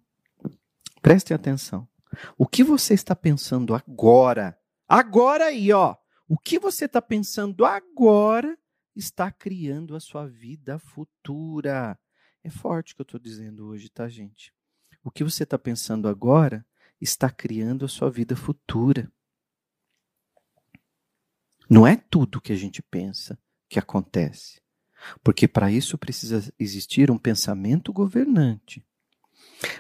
Prestem 1.02 1.36
atenção. 1.36 1.88
O 2.38 2.46
que 2.46 2.64
você 2.64 2.94
está 2.94 3.16
pensando 3.16 3.74
agora? 3.74 4.58
Agora 4.88 5.46
aí, 5.46 5.72
ó. 5.72 5.96
O 6.28 6.38
que 6.38 6.60
você 6.60 6.86
está 6.86 7.02
pensando 7.02 7.66
agora 7.66 8.58
está 8.96 9.32
criando 9.32 9.96
a 9.96 10.00
sua 10.00 10.28
vida 10.28 10.78
futura. 10.80 11.98
É 12.44 12.50
forte 12.50 12.94
o 12.94 12.96
que 12.96 13.02
eu 13.02 13.04
estou 13.04 13.20
dizendo 13.20 13.68
hoje, 13.68 13.90
tá, 13.90 14.08
gente? 14.08 14.54
O 15.04 15.12
que 15.12 15.24
você 15.24 15.44
está 15.44 15.58
pensando 15.58 16.08
agora 16.08 16.66
está 17.00 17.30
criando 17.30 17.86
a 17.86 17.88
sua 17.88 18.10
vida 18.10 18.36
futura. 18.36 19.12
Não 21.72 21.88
é 21.88 21.96
tudo 21.96 22.42
que 22.42 22.52
a 22.52 22.56
gente 22.58 22.82
pensa 22.82 23.40
que 23.70 23.80
acontece. 23.80 24.60
Porque 25.24 25.48
para 25.48 25.72
isso 25.72 25.98
precisa 25.98 26.54
existir 26.60 27.10
um 27.10 27.18
pensamento 27.18 27.94
governante. 27.94 28.86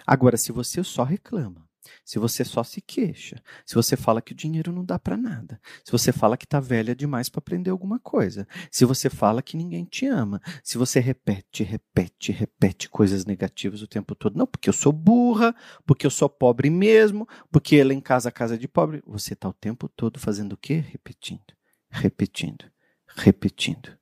Agora, 0.07 0.37
se 0.37 0.53
você 0.53 0.85
só 0.85 1.03
reclama, 1.03 1.67
se 2.05 2.17
você 2.17 2.45
só 2.45 2.63
se 2.63 2.79
queixa, 2.79 3.43
se 3.65 3.75
você 3.75 3.97
fala 3.97 4.21
que 4.21 4.31
o 4.31 4.35
dinheiro 4.35 4.71
não 4.71 4.85
dá 4.85 4.97
para 4.97 5.17
nada, 5.17 5.59
se 5.83 5.91
você 5.91 6.13
fala 6.13 6.37
que 6.37 6.47
tá 6.47 6.61
velha 6.61 6.95
demais 6.95 7.27
para 7.27 7.39
aprender 7.39 7.71
alguma 7.71 7.99
coisa, 7.99 8.47
se 8.71 8.85
você 8.85 9.09
fala 9.09 9.41
que 9.41 9.57
ninguém 9.57 9.83
te 9.83 10.05
ama, 10.05 10.41
se 10.63 10.77
você 10.77 11.01
repete, 11.01 11.61
repete, 11.61 12.31
repete 12.31 12.87
coisas 12.87 13.25
negativas 13.25 13.81
o 13.81 13.87
tempo 13.87 14.15
todo, 14.15 14.37
não, 14.37 14.47
porque 14.47 14.69
eu 14.69 14.73
sou 14.73 14.93
burra, 14.93 15.53
porque 15.85 16.05
eu 16.05 16.11
sou 16.11 16.29
pobre 16.29 16.69
mesmo, 16.69 17.27
porque 17.51 17.75
ela 17.75 17.93
em 17.93 17.99
casa 17.99 18.31
casa 18.31 18.57
de 18.57 18.69
pobre, 18.69 19.03
você 19.05 19.35
tá 19.35 19.49
o 19.49 19.53
tempo 19.53 19.89
todo 19.89 20.21
fazendo 20.21 20.53
o 20.53 20.57
quê? 20.57 20.75
Repetindo, 20.75 21.53
repetindo, 21.91 22.65
repetindo. 23.07 23.97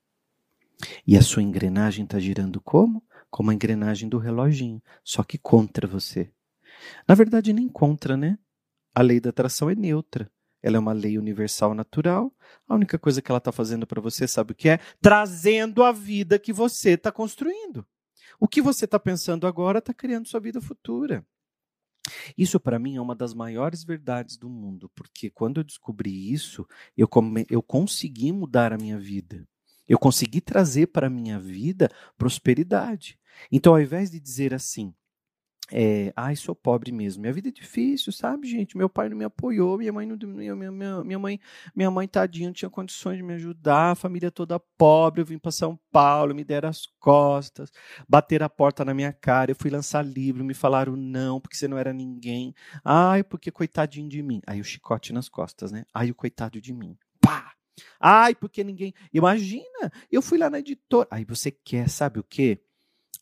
E 1.05 1.17
a 1.17 1.22
sua 1.22 1.43
engrenagem 1.43 2.05
está 2.05 2.19
girando 2.19 2.62
como? 2.62 3.03
Como 3.29 3.51
a 3.51 3.53
engrenagem 3.53 4.08
do 4.08 4.17
reloginho, 4.17 4.81
só 5.03 5.24
que 5.24 5.38
contra 5.38 5.88
você. 5.88 6.31
Na 7.08 7.15
verdade, 7.15 7.51
nem 7.51 7.67
contra, 7.67 8.15
né? 8.15 8.38
A 8.96 9.01
lei 9.01 9.19
da 9.19 9.29
atração 9.29 9.69
é 9.69 9.75
neutra. 9.75 10.31
Ela 10.62 10.77
é 10.77 10.79
uma 10.79 10.93
lei 10.93 11.17
universal 11.17 11.74
natural. 11.74 12.34
A 12.67 12.75
única 12.75 12.98
coisa 12.98 13.22
que 13.22 13.31
ela 13.31 13.38
está 13.38 13.51
fazendo 13.51 13.88
para 13.88 14.01
você, 14.01 14.27
sabe 14.27 14.51
o 14.51 14.55
que 14.55 14.69
é? 14.69 14.79
Trazendo 15.01 15.84
a 15.84 15.91
vida 15.91 16.39
que 16.39 16.51
você 16.51 16.91
está 16.91 17.12
construindo. 17.12 17.86
O 18.39 18.48
que 18.48 18.62
você 18.62 18.86
está 18.86 19.00
pensando 19.00 19.48
agora 19.48 19.79
está 19.79 19.93
criando 19.93 20.27
sua 20.27 20.39
vida 20.39 20.62
futura. 20.62 21.25
Isso 22.37 22.59
para 22.59 22.79
mim 22.79 22.95
é 22.95 23.01
uma 23.01 23.15
das 23.15 23.33
maiores 23.33 23.83
verdades 23.83 24.37
do 24.37 24.49
mundo, 24.49 24.89
porque 24.95 25.29
quando 25.29 25.59
eu 25.59 25.63
descobri 25.63 26.31
isso, 26.31 26.65
eu, 26.97 27.07
come, 27.07 27.45
eu 27.49 27.61
consegui 27.61 28.31
mudar 28.31 28.73
a 28.73 28.77
minha 28.77 28.97
vida. 28.97 29.47
Eu 29.87 29.97
consegui 29.97 30.39
trazer 30.39 30.87
para 30.87 31.07
a 31.07 31.09
minha 31.09 31.39
vida 31.39 31.89
prosperidade. 32.17 33.17
Então, 33.51 33.73
ao 33.73 33.81
invés 33.81 34.11
de 34.11 34.19
dizer 34.19 34.53
assim, 34.53 34.93
é, 35.71 36.11
ai, 36.15 36.35
sou 36.35 36.55
pobre 36.55 36.91
mesmo. 36.91 37.21
Minha 37.21 37.33
vida 37.33 37.49
é 37.49 37.51
difícil, 37.51 38.11
sabe, 38.11 38.47
gente? 38.47 38.77
Meu 38.77 38.89
pai 38.89 39.09
não 39.09 39.17
me 39.17 39.25
apoiou, 39.25 39.77
minha 39.77 39.93
mãe 39.93 40.05
não, 40.05 40.17
minha, 40.17 40.55
minha, 40.55 41.03
minha 41.03 41.19
mãe, 41.19 41.39
minha 41.75 41.91
mãe 41.91 42.07
tadinha 42.07 42.47
não 42.47 42.53
tinha 42.53 42.69
condições 42.69 43.17
de 43.17 43.23
me 43.23 43.33
ajudar, 43.35 43.91
a 43.91 43.95
família 43.95 44.31
toda 44.31 44.59
pobre, 44.59 45.21
eu 45.21 45.25
vim 45.25 45.38
para 45.38 45.51
São 45.51 45.79
Paulo, 45.91 46.33
me 46.33 46.43
deram 46.43 46.69
as 46.69 46.88
costas, 46.99 47.71
bateram 48.07 48.45
a 48.45 48.49
porta 48.49 48.83
na 48.83 48.93
minha 48.93 49.13
cara, 49.13 49.51
eu 49.51 49.55
fui 49.55 49.69
lançar 49.69 50.03
livro, 50.03 50.43
me 50.43 50.53
falaram 50.53 50.95
não, 50.95 51.39
porque 51.39 51.55
você 51.55 51.67
não 51.67 51.77
era 51.77 51.93
ninguém. 51.93 52.53
Ai, 52.83 53.23
porque 53.23 53.51
coitadinho 53.51 54.09
de 54.09 54.21
mim. 54.23 54.41
Aí 54.47 54.59
o 54.59 54.63
chicote 54.63 55.13
nas 55.13 55.29
costas, 55.29 55.71
né? 55.71 55.85
Ai, 55.93 56.09
o 56.09 56.15
coitado 56.15 56.59
de 56.59 56.73
mim. 56.73 56.97
Pá! 57.21 57.53
Ai, 57.99 58.33
porque 58.35 58.63
ninguém. 58.63 58.93
Imagina, 59.13 59.91
eu 60.11 60.21
fui 60.21 60.38
lá 60.38 60.49
na 60.49 60.59
editora. 60.59 61.07
Aí 61.11 61.23
você 61.23 61.51
quer, 61.51 61.89
sabe 61.89 62.19
o 62.19 62.23
quê? 62.23 62.59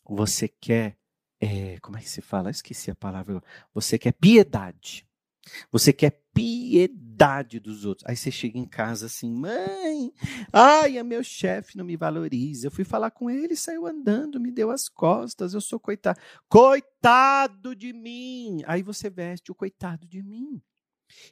Você 0.08 0.48
quer 0.48 0.96
é, 1.40 1.78
como 1.80 1.96
é 1.96 2.00
que 2.00 2.10
se 2.10 2.20
fala? 2.20 2.50
esqueci 2.50 2.90
a 2.90 2.94
palavra. 2.94 3.42
Você 3.74 3.98
quer 3.98 4.12
piedade. 4.12 5.06
Você 5.70 5.92
quer 5.92 6.22
piedade 6.34 7.58
dos 7.58 7.84
outros. 7.84 8.06
Aí 8.06 8.16
você 8.16 8.30
chega 8.30 8.58
em 8.58 8.66
casa 8.66 9.06
assim, 9.06 9.32
mãe, 9.32 10.12
ai, 10.52 10.98
é 10.98 11.02
meu 11.02 11.22
chefe 11.22 11.76
não 11.76 11.84
me 11.84 11.96
valoriza. 11.96 12.66
Eu 12.66 12.70
fui 12.70 12.84
falar 12.84 13.10
com 13.10 13.30
ele, 13.30 13.56
saiu 13.56 13.86
andando, 13.86 14.40
me 14.40 14.50
deu 14.50 14.70
as 14.70 14.88
costas, 14.88 15.54
eu 15.54 15.60
sou 15.60 15.80
coitado. 15.80 16.20
Coitado 16.48 17.74
de 17.74 17.92
mim! 17.92 18.62
Aí 18.66 18.82
você 18.82 19.08
veste 19.08 19.50
o 19.50 19.54
coitado 19.54 20.06
de 20.06 20.22
mim. 20.22 20.62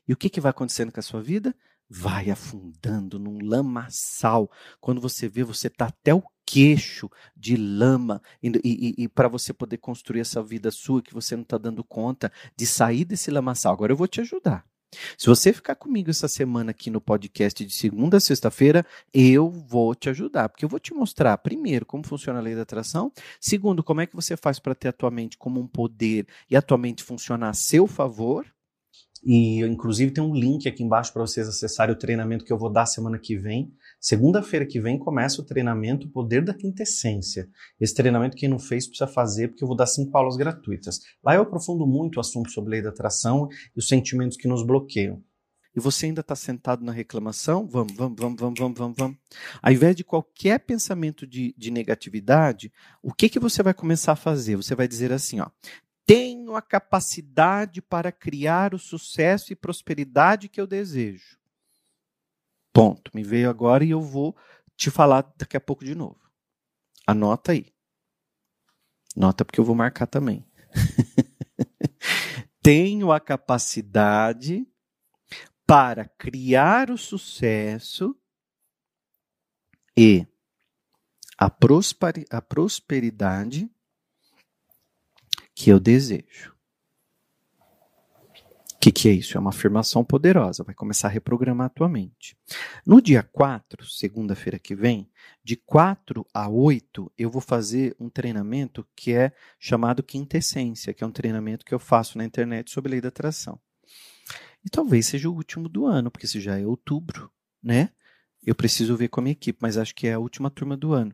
E 0.08 0.12
o 0.12 0.16
que, 0.16 0.30
que 0.30 0.40
vai 0.40 0.50
acontecendo 0.50 0.90
com 0.92 1.00
a 1.00 1.02
sua 1.02 1.22
vida? 1.22 1.54
Vai 1.88 2.30
afundando 2.30 3.18
num 3.18 3.38
lamaçal. 3.44 4.50
Quando 4.80 5.00
você 5.00 5.28
vê, 5.28 5.44
você 5.44 5.68
está 5.68 5.86
até 5.86 6.14
o 6.14 6.22
queixo 6.46 7.10
de 7.36 7.56
lama 7.56 8.22
e, 8.42 8.48
e, 8.64 8.94
e 9.04 9.08
para 9.08 9.28
você 9.28 9.52
poder 9.52 9.78
construir 9.78 10.20
essa 10.20 10.42
vida 10.42 10.70
sua 10.70 11.02
que 11.02 11.12
você 11.12 11.34
não 11.34 11.42
está 11.42 11.58
dando 11.58 11.82
conta 11.82 12.32
de 12.56 12.64
sair 12.66 13.04
desse 13.04 13.30
lamaçal. 13.30 13.72
Agora 13.72 13.92
eu 13.92 13.96
vou 13.96 14.06
te 14.06 14.20
ajudar. 14.20 14.64
Se 15.18 15.26
você 15.26 15.52
ficar 15.52 15.74
comigo 15.74 16.10
essa 16.10 16.28
semana 16.28 16.70
aqui 16.70 16.90
no 16.90 17.00
podcast 17.00 17.64
de 17.64 17.74
segunda 17.74 18.16
a 18.16 18.20
sexta-feira, 18.20 18.86
eu 19.12 19.50
vou 19.50 19.94
te 19.94 20.08
ajudar, 20.08 20.48
porque 20.48 20.64
eu 20.64 20.68
vou 20.68 20.78
te 20.78 20.94
mostrar, 20.94 21.36
primeiro, 21.38 21.84
como 21.84 22.06
funciona 22.06 22.38
a 22.38 22.42
lei 22.42 22.54
da 22.54 22.62
atração, 22.62 23.12
segundo, 23.40 23.82
como 23.82 24.00
é 24.00 24.06
que 24.06 24.16
você 24.16 24.36
faz 24.36 24.58
para 24.58 24.74
ter 24.74 24.88
a 24.88 24.92
tua 24.92 25.10
mente 25.10 25.36
como 25.36 25.60
um 25.60 25.66
poder 25.66 26.26
e 26.48 26.56
a 26.56 26.62
tua 26.62 26.78
mente 26.78 27.02
funcionar 27.02 27.50
a 27.50 27.54
seu 27.54 27.86
favor, 27.86 28.46
e 29.28 29.60
inclusive 29.62 30.12
tem 30.12 30.22
um 30.22 30.32
link 30.32 30.68
aqui 30.68 30.84
embaixo 30.84 31.12
para 31.12 31.22
vocês 31.22 31.48
acessarem 31.48 31.92
o 31.92 31.98
treinamento 31.98 32.44
que 32.44 32.52
eu 32.52 32.56
vou 32.56 32.70
dar 32.70 32.86
semana 32.86 33.18
que 33.18 33.36
vem. 33.36 33.74
Segunda-feira 34.00 34.64
que 34.64 34.80
vem 34.80 34.96
começa 34.96 35.42
o 35.42 35.44
treinamento 35.44 36.08
Poder 36.08 36.44
da 36.44 36.54
Quintessência. 36.54 37.48
Esse 37.80 37.92
treinamento 37.92 38.36
quem 38.36 38.48
não 38.48 38.60
fez 38.60 38.86
precisa 38.86 39.08
fazer 39.08 39.48
porque 39.48 39.64
eu 39.64 39.66
vou 39.66 39.76
dar 39.76 39.86
cinco 39.86 40.16
aulas 40.16 40.36
gratuitas. 40.36 41.00
Lá 41.24 41.34
eu 41.34 41.42
aprofundo 41.42 41.84
muito 41.84 42.18
o 42.18 42.20
assunto 42.20 42.52
sobre 42.52 42.70
lei 42.70 42.82
da 42.82 42.90
atração 42.90 43.48
e 43.74 43.80
os 43.80 43.88
sentimentos 43.88 44.36
que 44.36 44.46
nos 44.46 44.64
bloqueiam. 44.64 45.20
E 45.76 45.80
você 45.80 46.06
ainda 46.06 46.22
está 46.22 46.34
sentado 46.34 46.82
na 46.82 46.90
reclamação? 46.90 47.66
Vamos, 47.66 47.94
vamos, 47.94 48.16
vamos, 48.18 48.40
vamos, 48.40 48.58
vamos, 48.58 48.78
vamos, 48.78 48.96
vamos. 48.96 49.16
Ao 49.60 49.70
invés 49.70 49.94
de 49.94 50.02
qualquer 50.02 50.60
pensamento 50.60 51.26
de, 51.26 51.54
de 51.58 51.70
negatividade, 51.70 52.72
o 53.02 53.12
que, 53.12 53.28
que 53.28 53.38
você 53.38 53.62
vai 53.62 53.74
começar 53.74 54.12
a 54.12 54.16
fazer? 54.16 54.56
Você 54.56 54.74
vai 54.74 54.88
dizer 54.88 55.12
assim, 55.12 55.38
ó, 55.40 55.48
tenho 56.06 56.54
a 56.54 56.62
capacidade 56.62 57.82
para 57.82 58.12
criar 58.12 58.72
o 58.72 58.78
sucesso 58.78 59.52
e 59.52 59.56
prosperidade 59.56 60.48
que 60.48 60.60
eu 60.60 60.66
desejo. 60.66 61.36
Ponto. 62.72 63.10
Me 63.12 63.24
veio 63.24 63.50
agora 63.50 63.84
e 63.84 63.90
eu 63.90 64.00
vou 64.00 64.36
te 64.76 64.90
falar 64.90 65.22
daqui 65.36 65.56
a 65.56 65.60
pouco 65.60 65.84
de 65.84 65.94
novo. 65.94 66.20
Anota 67.06 67.52
aí. 67.52 67.72
Nota 69.16 69.44
porque 69.44 69.58
eu 69.58 69.64
vou 69.64 69.74
marcar 69.74 70.06
também. 70.06 70.46
tenho 72.62 73.12
a 73.12 73.20
capacidade 73.20 74.66
para 75.66 76.04
criar 76.04 76.90
o 76.90 76.98
sucesso 76.98 78.14
e 79.96 80.26
a, 81.38 81.48
prosperidade 81.48 83.70
que 85.56 85.70
eu 85.70 85.80
desejo. 85.80 86.54
O 88.74 88.78
que, 88.78 88.92
que 88.92 89.08
é 89.08 89.12
isso? 89.12 89.36
É 89.36 89.40
uma 89.40 89.50
afirmação 89.50 90.04
poderosa, 90.04 90.62
vai 90.62 90.74
começar 90.74 91.08
a 91.08 91.10
reprogramar 91.10 91.66
a 91.66 91.70
tua 91.70 91.88
mente. 91.88 92.36
No 92.86 93.00
dia 93.00 93.22
4, 93.22 93.84
segunda-feira 93.86 94.60
que 94.60 94.76
vem, 94.76 95.10
de 95.42 95.56
4 95.56 96.24
a 96.32 96.48
8, 96.48 97.10
eu 97.18 97.28
vou 97.28 97.40
fazer 97.40 97.96
um 97.98 98.08
treinamento 98.08 98.86
que 98.94 99.12
é 99.12 99.32
chamado 99.58 100.04
Quintessência, 100.04 100.94
que 100.94 101.02
é 101.02 101.06
um 101.06 101.10
treinamento 101.10 101.64
que 101.64 101.74
eu 101.74 101.80
faço 101.80 102.16
na 102.18 102.24
internet 102.24 102.70
sobre 102.70 102.92
lei 102.92 103.00
da 103.00 103.08
atração. 103.08 103.58
E 104.64 104.68
talvez 104.70 105.06
seja 105.06 105.28
o 105.28 105.34
último 105.34 105.68
do 105.68 105.86
ano, 105.86 106.10
porque 106.10 106.26
se 106.28 106.38
já 106.38 106.58
é 106.58 106.66
outubro, 106.66 107.32
né? 107.62 107.90
Eu 108.44 108.54
preciso 108.54 108.96
ver 108.96 109.08
com 109.08 109.20
a 109.20 109.22
minha 109.22 109.32
equipe, 109.32 109.58
mas 109.60 109.78
acho 109.78 109.94
que 109.94 110.06
é 110.06 110.12
a 110.12 110.18
última 110.20 110.50
turma 110.50 110.76
do 110.76 110.92
ano. 110.92 111.12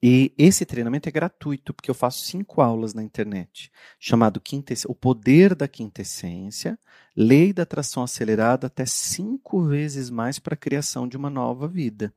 E 0.00 0.32
esse 0.38 0.64
treinamento 0.64 1.08
é 1.08 1.12
gratuito, 1.12 1.74
porque 1.74 1.90
eu 1.90 1.94
faço 1.94 2.24
cinco 2.24 2.60
aulas 2.60 2.94
na 2.94 3.02
internet, 3.02 3.70
chamado 3.98 4.40
O 4.86 4.94
Poder 4.94 5.56
da 5.56 5.66
Quintessência, 5.66 6.78
Lei 7.16 7.52
da 7.52 7.64
Atração 7.64 8.04
Acelerada, 8.04 8.68
até 8.68 8.86
cinco 8.86 9.64
vezes 9.64 10.08
mais 10.08 10.38
para 10.38 10.54
a 10.54 10.58
criação 10.58 11.08
de 11.08 11.16
uma 11.16 11.28
nova 11.28 11.66
vida, 11.66 12.14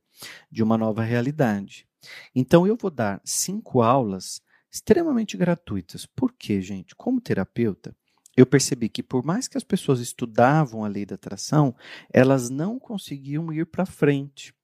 de 0.48 0.62
uma 0.62 0.78
nova 0.78 1.02
realidade. 1.02 1.88
Então, 2.34 2.66
eu 2.66 2.76
vou 2.76 2.90
dar 2.90 3.20
cinco 3.24 3.82
aulas 3.82 4.40
extremamente 4.70 5.36
gratuitas. 5.36 6.06
Por 6.06 6.32
quê, 6.32 6.60
gente? 6.62 6.94
Como 6.94 7.20
terapeuta, 7.20 7.96
eu 8.36 8.46
percebi 8.46 8.88
que 8.88 9.02
por 9.02 9.24
mais 9.24 9.46
que 9.46 9.58
as 9.58 9.64
pessoas 9.64 10.00
estudavam 10.00 10.84
a 10.84 10.88
lei 10.88 11.04
da 11.04 11.16
atração, 11.16 11.74
elas 12.12 12.48
não 12.48 12.78
conseguiam 12.78 13.52
ir 13.52 13.66
para 13.66 13.84
frente. 13.84 14.54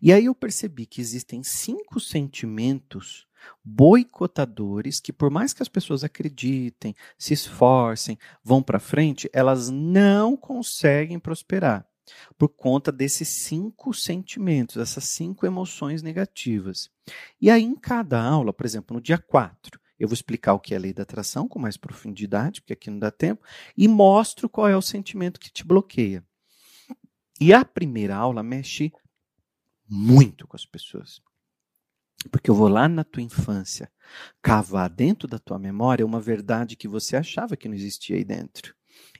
E 0.00 0.12
aí 0.12 0.24
eu 0.24 0.34
percebi 0.34 0.86
que 0.86 1.00
existem 1.00 1.42
cinco 1.42 2.00
sentimentos 2.00 3.26
boicotadores 3.64 5.00
que, 5.00 5.12
por 5.12 5.30
mais 5.30 5.52
que 5.52 5.62
as 5.62 5.68
pessoas 5.68 6.04
acreditem, 6.04 6.94
se 7.18 7.34
esforcem, 7.34 8.18
vão 8.42 8.62
para 8.62 8.78
frente, 8.78 9.28
elas 9.32 9.68
não 9.70 10.36
conseguem 10.36 11.18
prosperar 11.18 11.86
por 12.36 12.48
conta 12.48 12.90
desses 12.90 13.28
cinco 13.28 13.94
sentimentos, 13.94 14.76
essas 14.76 15.04
cinco 15.04 15.46
emoções 15.46 16.02
negativas. 16.02 16.90
E 17.40 17.50
aí, 17.50 17.62
em 17.62 17.76
cada 17.76 18.20
aula, 18.20 18.52
por 18.52 18.66
exemplo, 18.66 18.94
no 18.94 19.00
dia 19.00 19.18
4, 19.18 19.80
eu 19.98 20.08
vou 20.08 20.14
explicar 20.14 20.54
o 20.54 20.58
que 20.58 20.74
é 20.74 20.76
a 20.76 20.80
lei 20.80 20.92
da 20.92 21.04
atração 21.04 21.46
com 21.46 21.58
mais 21.58 21.76
profundidade, 21.76 22.60
porque 22.60 22.72
aqui 22.72 22.90
não 22.90 22.98
dá 22.98 23.10
tempo, 23.10 23.44
e 23.76 23.86
mostro 23.86 24.48
qual 24.48 24.68
é 24.68 24.76
o 24.76 24.82
sentimento 24.82 25.38
que 25.38 25.50
te 25.50 25.64
bloqueia. 25.64 26.24
E 27.40 27.52
a 27.52 27.64
primeira 27.64 28.16
aula 28.16 28.42
mexe 28.42 28.92
muito 29.92 30.46
com 30.46 30.56
as 30.56 30.64
pessoas. 30.64 31.20
Porque 32.30 32.50
eu 32.50 32.54
vou 32.54 32.68
lá 32.68 32.88
na 32.88 33.04
tua 33.04 33.22
infância 33.22 33.92
cavar 34.40 34.88
dentro 34.88 35.28
da 35.28 35.38
tua 35.38 35.58
memória 35.58 36.06
uma 36.06 36.20
verdade 36.20 36.76
que 36.76 36.88
você 36.88 37.14
achava 37.14 37.56
que 37.56 37.68
não 37.68 37.74
existia 37.74 38.16
aí 38.16 38.24
dentro. 38.24 38.74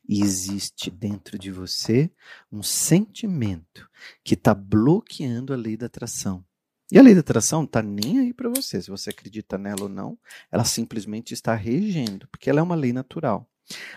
E 0.09 0.23
existe 0.23 0.91
dentro 0.91 1.38
de 1.38 1.50
você 1.50 2.11
um 2.50 2.62
sentimento 2.62 3.88
que 4.25 4.35
está 4.35 4.55
bloqueando 4.55 5.52
a 5.52 5.57
lei 5.57 5.76
da 5.76 5.87
atração. 5.87 6.45
E 6.91 6.99
a 6.99 7.02
lei 7.02 7.14
da 7.14 7.21
atração 7.21 7.61
não 7.61 7.67
está 7.67 7.83
nem 7.83 8.21
aí 8.21 8.33
para 8.33 8.49
você, 8.50 8.81
se 8.81 8.91
você 8.91 9.11
acredita 9.11 9.57
nela 9.57 9.85
ou 9.85 9.88
não, 9.88 10.19
ela 10.50 10.64
simplesmente 10.64 11.33
está 11.33 11.55
regendo, 11.55 12.29
porque 12.29 12.50
ela 12.50 12.61
é 12.61 12.62
uma 12.62 12.75
lei 12.75 12.93
natural. 12.93 13.49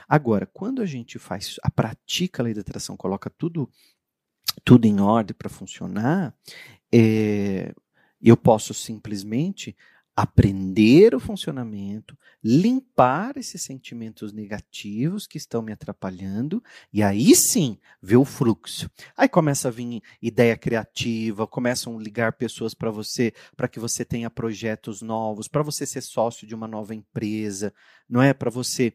Agora, 0.07 0.45
quando 0.45 0.81
a 0.81 0.85
gente 0.85 1.19
faz, 1.19 1.57
a 1.61 1.69
pratica 1.69 2.41
a 2.41 2.45
lei 2.45 2.53
da 2.53 2.61
atração, 2.61 2.95
coloca 2.95 3.29
tudo 3.29 3.69
tudo 4.63 4.85
em 4.85 4.99
ordem 4.99 5.35
para 5.37 5.49
funcionar, 5.49 6.33
é, 6.91 7.73
eu 8.21 8.37
posso 8.37 8.73
simplesmente 8.73 9.75
aprender 10.15 11.13
o 11.13 11.19
funcionamento, 11.19 12.17
limpar 12.41 13.35
esses 13.35 13.61
sentimentos 13.63 14.31
negativos 14.31 15.27
que 15.27 15.37
estão 15.37 15.61
me 15.61 15.73
atrapalhando 15.73 16.63
e 16.93 17.03
aí 17.03 17.35
sim 17.35 17.77
ver 18.01 18.15
o 18.15 18.23
fluxo. 18.23 18.89
Aí 19.17 19.27
começa 19.27 19.67
a 19.67 19.71
vir 19.71 20.01
ideia 20.21 20.55
criativa, 20.55 21.45
começam 21.45 21.97
a 21.97 22.01
ligar 22.01 22.33
pessoas 22.33 22.73
para 22.73 22.89
você, 22.89 23.33
para 23.57 23.67
que 23.67 23.77
você 23.77 24.05
tenha 24.05 24.29
projetos 24.29 25.01
novos, 25.01 25.49
para 25.49 25.61
você 25.61 25.85
ser 25.85 26.01
sócio 26.01 26.47
de 26.47 26.55
uma 26.55 26.67
nova 26.67 26.95
empresa, 26.95 27.73
não 28.07 28.21
é 28.21 28.33
para 28.33 28.49
você 28.49 28.93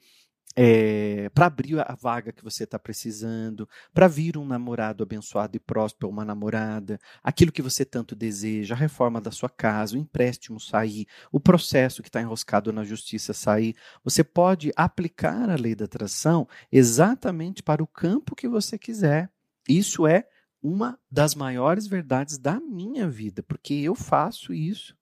é, 0.56 1.28
para 1.30 1.46
abrir 1.46 1.78
a 1.78 1.94
vaga 1.94 2.32
que 2.32 2.42
você 2.42 2.64
está 2.64 2.78
precisando, 2.78 3.68
para 3.94 4.08
vir 4.08 4.36
um 4.36 4.44
namorado 4.44 5.02
abençoado 5.02 5.56
e 5.56 5.60
próspero, 5.60 6.10
uma 6.10 6.24
namorada, 6.24 6.98
aquilo 7.22 7.52
que 7.52 7.62
você 7.62 7.84
tanto 7.84 8.16
deseja, 8.16 8.74
a 8.74 8.78
reforma 8.78 9.20
da 9.20 9.30
sua 9.30 9.48
casa, 9.48 9.94
o 9.94 9.98
empréstimo 9.98 10.58
sair, 10.58 11.06
o 11.30 11.38
processo 11.38 12.02
que 12.02 12.08
está 12.08 12.20
enroscado 12.20 12.72
na 12.72 12.84
justiça 12.84 13.32
sair. 13.32 13.76
Você 14.02 14.24
pode 14.24 14.72
aplicar 14.76 15.48
a 15.48 15.54
lei 15.54 15.74
da 15.74 15.84
atração 15.84 16.48
exatamente 16.70 17.62
para 17.62 17.82
o 17.82 17.86
campo 17.86 18.36
que 18.36 18.48
você 18.48 18.76
quiser. 18.76 19.30
Isso 19.68 20.06
é 20.06 20.26
uma 20.62 20.98
das 21.10 21.34
maiores 21.34 21.86
verdades 21.86 22.36
da 22.36 22.60
minha 22.60 23.08
vida, 23.08 23.42
porque 23.42 23.74
eu 23.74 23.94
faço 23.94 24.52
isso, 24.52 24.96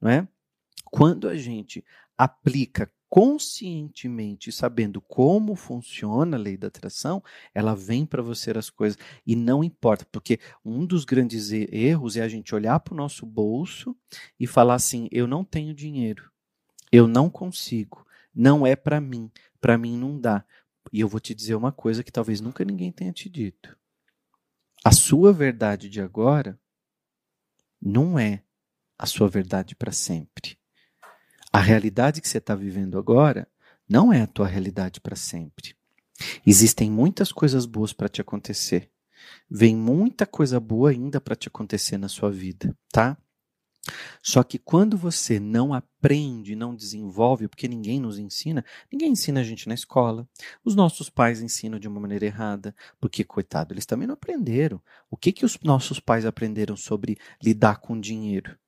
não 0.00 0.10
é? 0.10 0.28
Quando 0.84 1.28
a 1.28 1.36
gente 1.36 1.84
aplica 2.16 2.90
conscientemente, 3.08 4.52
sabendo 4.52 5.00
como 5.00 5.54
funciona 5.54 6.36
a 6.36 6.40
lei 6.40 6.56
da 6.56 6.68
atração, 6.68 7.22
ela 7.54 7.74
vem 7.74 8.04
para 8.04 8.22
você 8.22 8.50
as 8.50 8.68
coisas 8.68 8.98
e 9.26 9.34
não 9.34 9.64
importa, 9.64 10.06
porque 10.12 10.38
um 10.64 10.84
dos 10.84 11.04
grandes 11.04 11.50
erros 11.50 12.16
é 12.16 12.22
a 12.22 12.28
gente 12.28 12.54
olhar 12.54 12.78
para 12.80 12.94
o 12.94 12.96
nosso 12.96 13.24
bolso 13.24 13.96
e 14.38 14.46
falar 14.46 14.74
assim: 14.74 15.08
eu 15.10 15.26
não 15.26 15.42
tenho 15.44 15.74
dinheiro, 15.74 16.30
eu 16.92 17.08
não 17.08 17.30
consigo, 17.30 18.06
não 18.34 18.66
é 18.66 18.76
para 18.76 19.00
mim, 19.00 19.30
para 19.60 19.78
mim 19.78 19.96
não 19.96 20.18
dá. 20.20 20.44
E 20.92 21.00
eu 21.00 21.08
vou 21.08 21.20
te 21.20 21.34
dizer 21.34 21.54
uma 21.54 21.72
coisa 21.72 22.02
que 22.02 22.12
talvez 22.12 22.40
nunca 22.40 22.64
ninguém 22.64 22.90
tenha 22.92 23.12
te 23.12 23.28
dito. 23.28 23.76
A 24.84 24.92
sua 24.92 25.32
verdade 25.32 25.88
de 25.88 26.00
agora 26.00 26.58
não 27.80 28.18
é 28.18 28.42
a 28.98 29.06
sua 29.06 29.28
verdade 29.28 29.74
para 29.74 29.92
sempre. 29.92 30.58
A 31.52 31.60
realidade 31.60 32.20
que 32.20 32.28
você 32.28 32.38
está 32.38 32.54
vivendo 32.54 32.98
agora 32.98 33.48
não 33.88 34.12
é 34.12 34.20
a 34.20 34.26
tua 34.26 34.46
realidade 34.46 35.00
para 35.00 35.16
sempre. 35.16 35.74
Existem 36.46 36.90
muitas 36.90 37.32
coisas 37.32 37.64
boas 37.64 37.92
para 37.92 38.08
te 38.08 38.20
acontecer. 38.20 38.90
Vem 39.50 39.74
muita 39.74 40.26
coisa 40.26 40.60
boa 40.60 40.90
ainda 40.90 41.20
para 41.20 41.34
te 41.34 41.48
acontecer 41.48 41.96
na 41.96 42.08
sua 42.08 42.30
vida, 42.30 42.76
tá? 42.92 43.16
Só 44.22 44.42
que 44.42 44.58
quando 44.58 44.98
você 44.98 45.40
não 45.40 45.72
aprende, 45.72 46.54
não 46.54 46.74
desenvolve, 46.74 47.48
porque 47.48 47.66
ninguém 47.66 47.98
nos 47.98 48.18
ensina, 48.18 48.64
ninguém 48.92 49.12
ensina 49.12 49.40
a 49.40 49.44
gente 49.44 49.66
na 49.68 49.74
escola. 49.74 50.28
Os 50.62 50.74
nossos 50.74 51.08
pais 51.08 51.40
ensinam 51.40 51.78
de 51.78 51.88
uma 51.88 52.00
maneira 52.00 52.26
errada, 52.26 52.74
porque, 53.00 53.24
coitado, 53.24 53.72
eles 53.72 53.86
também 53.86 54.06
não 54.06 54.14
aprenderam. 54.14 54.82
O 55.10 55.16
que, 55.16 55.32
que 55.32 55.46
os 55.46 55.58
nossos 55.62 55.98
pais 55.98 56.26
aprenderam 56.26 56.76
sobre 56.76 57.16
lidar 57.42 57.78
com 57.78 57.98
dinheiro? 57.98 58.58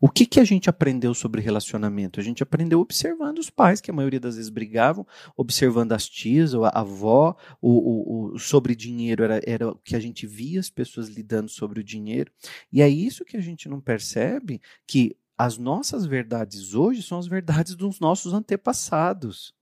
O 0.00 0.08
que, 0.08 0.26
que 0.26 0.40
a 0.40 0.44
gente 0.44 0.68
aprendeu 0.68 1.14
sobre 1.14 1.40
relacionamento? 1.40 2.20
A 2.20 2.22
gente 2.22 2.42
aprendeu 2.42 2.80
observando 2.80 3.38
os 3.38 3.50
pais, 3.50 3.80
que 3.80 3.90
a 3.90 3.94
maioria 3.94 4.20
das 4.20 4.36
vezes 4.36 4.50
brigavam, 4.50 5.06
observando 5.36 5.92
as 5.92 6.08
tias, 6.08 6.54
a 6.54 6.68
avó, 6.68 7.36
o, 7.60 7.70
o, 7.70 8.34
o, 8.34 8.38
sobre 8.38 8.74
dinheiro 8.74 9.24
era, 9.24 9.40
era 9.46 9.68
o 9.68 9.76
que 9.76 9.96
a 9.96 10.00
gente 10.00 10.26
via 10.26 10.60
as 10.60 10.70
pessoas 10.70 11.08
lidando 11.08 11.48
sobre 11.48 11.80
o 11.80 11.84
dinheiro. 11.84 12.30
E 12.72 12.82
é 12.82 12.88
isso 12.88 13.24
que 13.24 13.36
a 13.36 13.40
gente 13.40 13.68
não 13.68 13.80
percebe, 13.80 14.60
que 14.86 15.16
as 15.38 15.58
nossas 15.58 16.06
verdades 16.06 16.74
hoje 16.74 17.02
são 17.02 17.18
as 17.18 17.26
verdades 17.26 17.74
dos 17.74 18.00
nossos 18.00 18.32
antepassados 18.32 19.54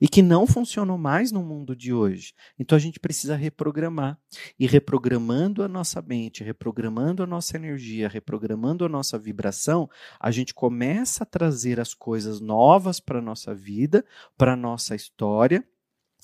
e 0.00 0.08
que 0.08 0.22
não 0.22 0.46
funcionam 0.46 0.98
mais 0.98 1.30
no 1.30 1.42
mundo 1.42 1.74
de 1.74 1.92
hoje. 1.92 2.32
Então 2.58 2.76
a 2.76 2.80
gente 2.80 3.00
precisa 3.00 3.36
reprogramar. 3.36 4.18
E 4.58 4.66
reprogramando 4.66 5.62
a 5.62 5.68
nossa 5.68 6.02
mente, 6.02 6.44
reprogramando 6.44 7.22
a 7.22 7.26
nossa 7.26 7.56
energia, 7.56 8.08
reprogramando 8.08 8.84
a 8.84 8.88
nossa 8.88 9.18
vibração, 9.18 9.88
a 10.18 10.30
gente 10.30 10.52
começa 10.52 11.24
a 11.24 11.26
trazer 11.26 11.80
as 11.80 11.94
coisas 11.94 12.40
novas 12.40 13.00
para 13.00 13.18
a 13.18 13.22
nossa 13.22 13.54
vida, 13.54 14.04
para 14.36 14.52
a 14.52 14.56
nossa 14.56 14.94
história 14.94 15.64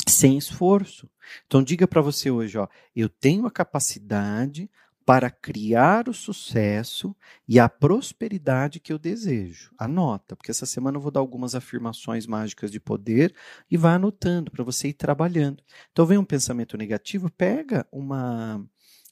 sem 0.09 0.37
esforço. 0.37 1.09
Então 1.47 1.63
diga 1.63 1.87
para 1.87 2.01
você 2.01 2.31
hoje, 2.31 2.59
ó, 2.59 2.67
eu 2.95 3.09
tenho 3.09 3.47
a 3.47 3.51
capacidade 3.51 4.71
para 5.11 5.29
criar 5.29 6.09
o 6.09 6.15
sucesso 6.15 7.17
e 7.49 7.59
a 7.59 7.69
prosperidade 7.69 8.79
que 8.79 8.93
eu 8.93 8.99
desejo. 8.99 9.75
Anota, 9.77 10.37
porque 10.37 10.53
essa 10.53 10.65
semana 10.65 10.99
eu 10.99 11.01
vou 11.01 11.11
dar 11.11 11.19
algumas 11.19 11.57
afirmações 11.57 12.29
mágicas 12.29 12.71
de 12.71 12.79
poder 12.79 13.35
e 13.69 13.77
vá 13.77 13.95
anotando 13.95 14.53
para 14.53 14.63
você 14.63 14.87
ir 14.87 14.93
trabalhando. 14.93 15.65
Então 15.91 16.07
vem 16.07 16.17
um 16.17 16.25
pensamento 16.25 16.77
negativo, 16.77 17.29
pega 17.29 17.85
uma 17.91 18.65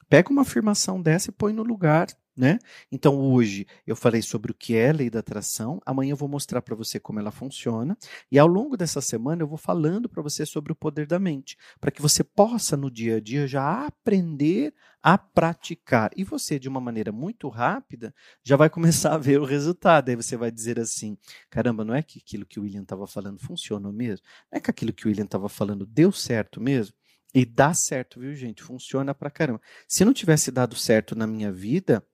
pega 0.08 0.30
uma 0.30 0.42
afirmação 0.42 1.00
dessa 1.00 1.30
e 1.30 1.32
põe 1.32 1.52
no 1.52 1.62
lugar 1.62 2.08
né? 2.38 2.60
Então 2.90 3.20
hoje 3.20 3.66
eu 3.84 3.96
falei 3.96 4.22
sobre 4.22 4.52
o 4.52 4.54
que 4.54 4.76
é 4.76 4.90
a 4.90 4.92
lei 4.92 5.10
da 5.10 5.18
atração, 5.18 5.80
amanhã 5.84 6.12
eu 6.12 6.16
vou 6.16 6.28
mostrar 6.28 6.62
para 6.62 6.76
você 6.76 7.00
como 7.00 7.18
ela 7.18 7.32
funciona 7.32 7.98
e 8.30 8.38
ao 8.38 8.46
longo 8.46 8.76
dessa 8.76 9.00
semana 9.00 9.42
eu 9.42 9.48
vou 9.48 9.58
falando 9.58 10.08
para 10.08 10.22
você 10.22 10.46
sobre 10.46 10.70
o 10.70 10.76
poder 10.76 11.04
da 11.04 11.18
mente, 11.18 11.58
para 11.80 11.90
que 11.90 12.00
você 12.00 12.22
possa 12.22 12.76
no 12.76 12.92
dia 12.92 13.16
a 13.16 13.20
dia 13.20 13.44
já 13.48 13.84
aprender 13.86 14.72
a 15.02 15.18
praticar 15.18 16.12
e 16.16 16.22
você 16.22 16.60
de 16.60 16.68
uma 16.68 16.80
maneira 16.80 17.10
muito 17.10 17.48
rápida 17.48 18.14
já 18.44 18.54
vai 18.54 18.70
começar 18.70 19.14
a 19.14 19.18
ver 19.18 19.40
o 19.40 19.44
resultado. 19.44 20.08
Aí 20.08 20.14
você 20.14 20.36
vai 20.36 20.52
dizer 20.52 20.78
assim: 20.78 21.18
caramba, 21.50 21.84
não 21.84 21.94
é 21.94 22.02
que 22.02 22.20
aquilo 22.20 22.46
que 22.46 22.60
o 22.60 22.62
William 22.62 22.82
estava 22.82 23.06
falando 23.06 23.40
funcionou 23.40 23.92
mesmo? 23.92 24.24
Não 24.50 24.58
é 24.58 24.60
que 24.60 24.70
aquilo 24.70 24.92
que 24.92 25.06
o 25.06 25.08
William 25.08 25.24
estava 25.24 25.48
falando 25.48 25.84
deu 25.84 26.12
certo 26.12 26.60
mesmo? 26.60 26.94
E 27.34 27.44
dá 27.44 27.74
certo, 27.74 28.20
viu, 28.20 28.34
gente? 28.34 28.62
Funciona 28.62 29.14
pra 29.14 29.30
caramba. 29.30 29.60
Se 29.86 30.04
não 30.04 30.14
tivesse 30.14 30.50
dado 30.50 30.74
certo 30.74 31.14
na 31.14 31.26
minha 31.26 31.52
vida, 31.52 32.04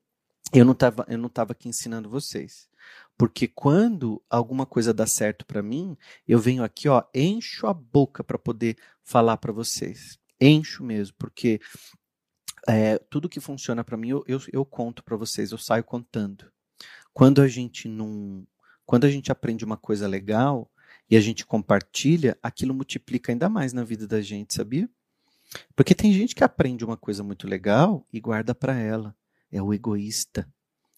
eu 0.53 0.65
não 0.65 0.73
estava 0.73 1.07
eu 1.09 1.19
não 1.19 1.29
tava 1.29 1.53
aqui 1.53 1.69
ensinando 1.69 2.09
vocês. 2.09 2.69
Porque 3.17 3.47
quando 3.47 4.23
alguma 4.29 4.67
coisa 4.67 4.93
dá 4.93 5.07
certo 5.07 5.47
para 5.47 5.63
mim, 5.63 5.97
eu 6.27 6.39
venho 6.39 6.65
aqui, 6.65 6.89
ó, 6.89 7.03
encho 7.15 7.67
a 7.67 7.73
boca 7.75 8.25
para 8.25 8.39
poder 8.39 8.77
falar 9.05 9.37
para 9.37 9.53
vocês. 9.53 10.19
Encho 10.41 10.83
mesmo, 10.83 11.15
porque 11.17 11.61
é, 12.69 12.99
tudo 12.99 13.29
que 13.29 13.41
funciona 13.41 13.85
para 13.85 13.97
mim 13.97 14.09
eu, 14.09 14.25
eu, 14.27 14.41
eu 14.53 14.65
conto 14.65 15.05
para 15.05 15.17
vocês, 15.17 15.53
eu 15.53 15.59
saio 15.59 15.85
contando. 15.85 16.51
Quando 17.13 17.41
a 17.41 17.47
gente 17.47 17.89
não, 17.89 18.47
quando 18.85 19.05
a 19.05 19.11
gente 19.11 19.31
aprende 19.31 19.65
uma 19.65 19.77
coisa 19.77 20.09
legal 20.09 20.71
e 21.09 21.17
a 21.17 21.21
gente 21.21 21.47
compartilha, 21.47 22.37
aquilo 22.43 22.75
multiplica 22.75 23.31
ainda 23.31 23.49
mais 23.49 23.73
na 23.73 23.85
vida 23.85 24.07
da 24.07 24.21
gente, 24.21 24.55
sabia? 24.55 24.89
Porque 25.77 25.95
tem 25.95 26.13
gente 26.13 26.35
que 26.35 26.45
aprende 26.45 26.85
uma 26.85 26.97
coisa 26.97 27.23
muito 27.23 27.47
legal 27.47 28.07
e 28.13 28.21
guarda 28.21 28.55
para 28.55 28.75
ela 28.75 29.15
é 29.51 29.63
o 29.63 29.73
egoísta. 29.73 30.49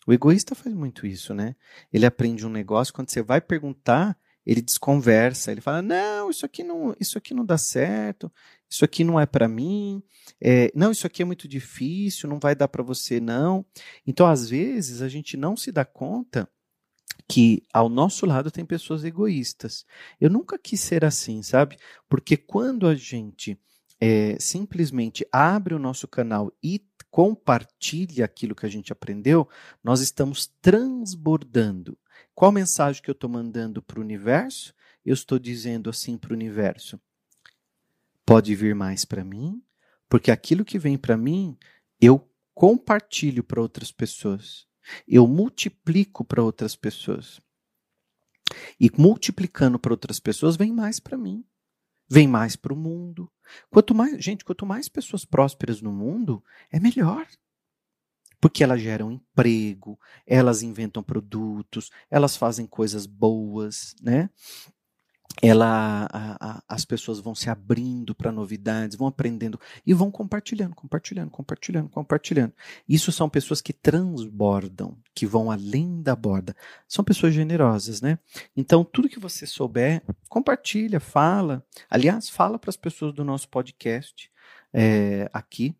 O 0.06 0.12
egoísta 0.12 0.54
faz 0.54 0.74
muito 0.74 1.06
isso, 1.06 1.34
né? 1.34 1.56
Ele 1.92 2.06
aprende 2.06 2.46
um 2.46 2.50
negócio, 2.50 2.94
quando 2.94 3.10
você 3.10 3.22
vai 3.22 3.40
perguntar, 3.40 4.16
ele 4.46 4.62
desconversa, 4.62 5.50
ele 5.50 5.60
fala: 5.60 5.82
"Não, 5.82 6.30
isso 6.30 6.46
aqui 6.46 6.62
não, 6.62 6.94
isso 7.00 7.18
aqui 7.18 7.34
não 7.34 7.44
dá 7.44 7.58
certo, 7.58 8.32
isso 8.70 8.84
aqui 8.84 9.02
não 9.04 9.18
é 9.18 9.26
para 9.26 9.48
mim, 9.48 10.02
é, 10.40 10.70
não, 10.74 10.92
isso 10.92 11.06
aqui 11.06 11.22
é 11.22 11.24
muito 11.24 11.48
difícil, 11.48 12.28
não 12.28 12.38
vai 12.38 12.54
dar 12.54 12.68
para 12.68 12.82
você 12.82 13.20
não". 13.20 13.66
Então, 14.06 14.26
às 14.26 14.48
vezes, 14.48 15.02
a 15.02 15.08
gente 15.08 15.36
não 15.36 15.56
se 15.56 15.72
dá 15.72 15.84
conta 15.84 16.48
que 17.28 17.62
ao 17.72 17.88
nosso 17.88 18.24
lado 18.26 18.50
tem 18.50 18.64
pessoas 18.64 19.04
egoístas. 19.04 19.84
Eu 20.20 20.30
nunca 20.30 20.58
quis 20.58 20.80
ser 20.80 21.04
assim, 21.04 21.42
sabe? 21.42 21.76
Porque 22.08 22.36
quando 22.36 22.86
a 22.86 22.94
gente 22.94 23.58
é, 24.00 24.36
simplesmente 24.38 25.26
abre 25.32 25.74
o 25.74 25.78
nosso 25.78 26.06
canal 26.06 26.52
e 26.62 26.84
compartilha 27.10 28.24
aquilo 28.24 28.54
que 28.54 28.66
a 28.66 28.68
gente 28.68 28.92
aprendeu, 28.92 29.48
nós 29.82 30.00
estamos 30.00 30.52
transbordando. 30.60 31.98
Qual 32.34 32.52
mensagem 32.52 33.02
que 33.02 33.08
eu 33.08 33.14
estou 33.14 33.30
mandando 33.30 33.80
para 33.80 33.98
o 33.98 34.02
universo? 34.02 34.74
Eu 35.04 35.14
estou 35.14 35.38
dizendo 35.38 35.88
assim 35.88 36.18
para 36.18 36.32
o 36.32 36.34
universo: 36.34 37.00
pode 38.24 38.54
vir 38.54 38.74
mais 38.74 39.04
para 39.04 39.24
mim, 39.24 39.62
porque 40.08 40.30
aquilo 40.30 40.64
que 40.64 40.78
vem 40.78 40.98
para 40.98 41.16
mim, 41.16 41.56
eu 42.00 42.28
compartilho 42.54 43.42
para 43.42 43.60
outras 43.60 43.90
pessoas. 43.90 44.66
Eu 45.06 45.26
multiplico 45.26 46.24
para 46.24 46.42
outras 46.42 46.76
pessoas. 46.76 47.40
E 48.78 48.90
multiplicando 48.96 49.78
para 49.78 49.92
outras 49.92 50.20
pessoas, 50.20 50.56
vem 50.56 50.72
mais 50.72 51.00
para 51.00 51.16
mim. 51.16 51.44
Vem 52.08 52.28
mais 52.28 52.54
para 52.56 52.72
o 52.72 52.76
mundo. 52.76 53.30
Quanto 53.70 53.94
mais, 53.94 54.22
gente, 54.24 54.44
quanto 54.44 54.64
mais 54.64 54.88
pessoas 54.88 55.24
prósperas 55.24 55.80
no 55.80 55.92
mundo, 55.92 56.42
é 56.70 56.78
melhor. 56.78 57.26
Porque 58.40 58.62
elas 58.62 58.80
geram 58.80 59.10
emprego, 59.10 59.98
elas 60.26 60.62
inventam 60.62 61.02
produtos, 61.02 61.90
elas 62.10 62.36
fazem 62.36 62.66
coisas 62.66 63.06
boas, 63.06 63.94
né? 64.00 64.30
Ela, 65.42 66.08
a, 66.10 66.36
a, 66.40 66.62
as 66.68 66.84
pessoas 66.84 67.20
vão 67.20 67.34
se 67.34 67.50
abrindo 67.50 68.14
para 68.14 68.32
novidades, 68.32 68.96
vão 68.96 69.06
aprendendo 69.06 69.60
e 69.86 69.92
vão 69.92 70.10
compartilhando, 70.10 70.74
compartilhando, 70.74 71.30
compartilhando, 71.30 71.88
compartilhando. 71.90 72.52
Isso 72.88 73.12
são 73.12 73.28
pessoas 73.28 73.60
que 73.60 73.72
transbordam, 73.72 74.96
que 75.14 75.26
vão 75.26 75.50
além 75.50 76.02
da 76.02 76.16
borda. 76.16 76.56
São 76.88 77.04
pessoas 77.04 77.34
generosas, 77.34 78.00
né? 78.00 78.18
Então, 78.56 78.84
tudo 78.84 79.08
que 79.08 79.20
você 79.20 79.46
souber, 79.46 80.02
compartilha, 80.28 81.00
fala. 81.00 81.64
Aliás, 81.90 82.28
fala 82.30 82.58
para 82.58 82.70
as 82.70 82.76
pessoas 82.76 83.12
do 83.12 83.24
nosso 83.24 83.48
podcast 83.48 84.30
é, 84.72 85.28
aqui. 85.32 85.76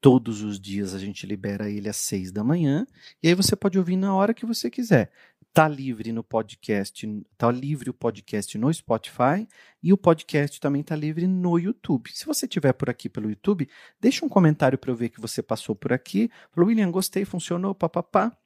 Todos 0.00 0.42
os 0.42 0.60
dias 0.60 0.92
a 0.92 0.98
gente 0.98 1.26
libera 1.26 1.70
ele 1.70 1.88
às 1.88 1.96
seis 1.96 2.30
da 2.30 2.44
manhã. 2.44 2.86
E 3.22 3.28
aí 3.28 3.34
você 3.34 3.56
pode 3.56 3.78
ouvir 3.78 3.96
na 3.96 4.14
hora 4.14 4.34
que 4.34 4.44
você 4.44 4.70
quiser. 4.70 5.10
Tá 5.54 5.68
livre 5.68 6.10
no 6.10 6.24
podcast, 6.24 7.06
tá 7.38 7.48
livre 7.48 7.88
o 7.88 7.94
podcast 7.94 8.58
no 8.58 8.74
Spotify 8.74 9.46
e 9.80 9.92
o 9.92 9.96
podcast 9.96 10.60
também 10.60 10.82
tá 10.82 10.96
livre 10.96 11.28
no 11.28 11.56
YouTube. 11.56 12.10
Se 12.12 12.26
você 12.26 12.44
estiver 12.44 12.72
por 12.72 12.90
aqui 12.90 13.08
pelo 13.08 13.30
YouTube, 13.30 13.68
deixa 14.00 14.26
um 14.26 14.28
comentário 14.28 14.76
para 14.76 14.90
eu 14.90 14.96
ver 14.96 15.10
que 15.10 15.20
você 15.20 15.40
passou 15.44 15.76
por 15.76 15.92
aqui. 15.92 16.28
Falou, 16.50 16.68
William, 16.68 16.90
gostei, 16.90 17.24
funcionou, 17.24 17.72
papapá. 17.72 18.36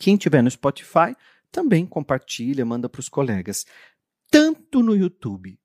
Quem 0.00 0.16
tiver 0.16 0.40
no 0.40 0.50
Spotify, 0.50 1.14
também 1.52 1.84
compartilha, 1.84 2.64
manda 2.64 2.88
para 2.88 3.00
os 3.00 3.10
colegas. 3.10 3.66
Tanto 4.30 4.82
no 4.82 4.96
YouTube 4.96 5.60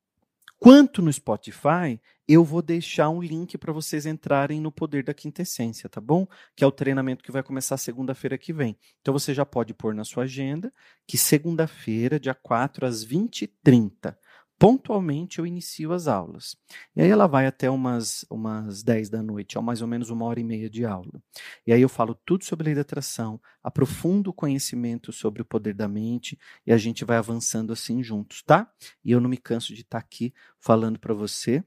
quanto 0.64 1.02
no 1.02 1.12
Spotify, 1.12 2.00
eu 2.26 2.42
vou 2.42 2.62
deixar 2.62 3.10
um 3.10 3.22
link 3.22 3.58
para 3.58 3.74
vocês 3.74 4.06
entrarem 4.06 4.62
no 4.62 4.72
Poder 4.72 5.04
da 5.04 5.14
Quintessência, 5.14 5.90
tá 5.90 6.00
bom? 6.00 6.26
Que 6.56 6.64
é 6.64 6.68
o 6.68 6.72
treinamento 6.72 7.22
que 7.22 7.34
vai 7.34 7.44
começar 7.44 7.76
segunda-feira 7.76 8.38
que 8.38 8.54
vem. 8.54 8.78
Então 9.02 9.14
você 9.14 9.34
já 9.34 9.46
pode 9.46 9.74
pôr 9.74 9.94
na 9.94 10.06
sua 10.06 10.24
agenda 10.24 10.72
que 11.06 11.18
segunda-feira, 11.18 12.18
dia 12.18 12.34
4 12.34 12.86
às 12.86 13.06
20h30, 13.06 14.16
pontualmente 14.64 15.40
eu 15.40 15.46
inicio 15.46 15.92
as 15.92 16.08
aulas. 16.08 16.56
E 16.96 17.02
aí 17.02 17.10
ela 17.10 17.28
vai 17.28 17.46
até 17.46 17.70
umas, 17.70 18.26
umas 18.30 18.82
10 18.82 19.10
da 19.10 19.22
noite, 19.22 19.58
é 19.58 19.62
mais 19.62 19.82
ou 19.82 19.88
menos 19.90 20.10
uma 20.10 20.24
hora 20.24 20.40
e 20.40 20.44
meia 20.46 20.70
de 20.70 20.86
aula. 20.86 21.22
E 21.68 21.74
aí 21.74 21.82
eu 21.82 21.90
falo 21.90 22.18
tudo 22.26 22.46
sobre 22.46 22.68
lei 22.68 22.74
da 22.74 22.80
atração, 22.80 23.42
aprofundo 23.62 24.30
o 24.30 24.34
conhecimento 24.34 25.12
sobre 25.12 25.42
o 25.42 25.46
poder 25.46 25.74
da 25.74 25.90
mente 25.90 26.40
e 26.66 26.72
a 26.72 26.78
gente 26.78 27.04
vai 27.04 27.18
avançando 27.18 27.74
assim 27.74 28.02
juntos, 28.02 28.42
tá? 28.42 28.72
E 29.04 29.12
eu 29.12 29.20
não 29.20 29.30
me 29.30 29.36
canso 29.36 29.74
de 29.74 29.82
estar 29.82 30.00
tá 30.00 30.06
aqui 30.06 30.34
falando 30.62 30.98
para 30.98 31.14
você, 31.14 31.62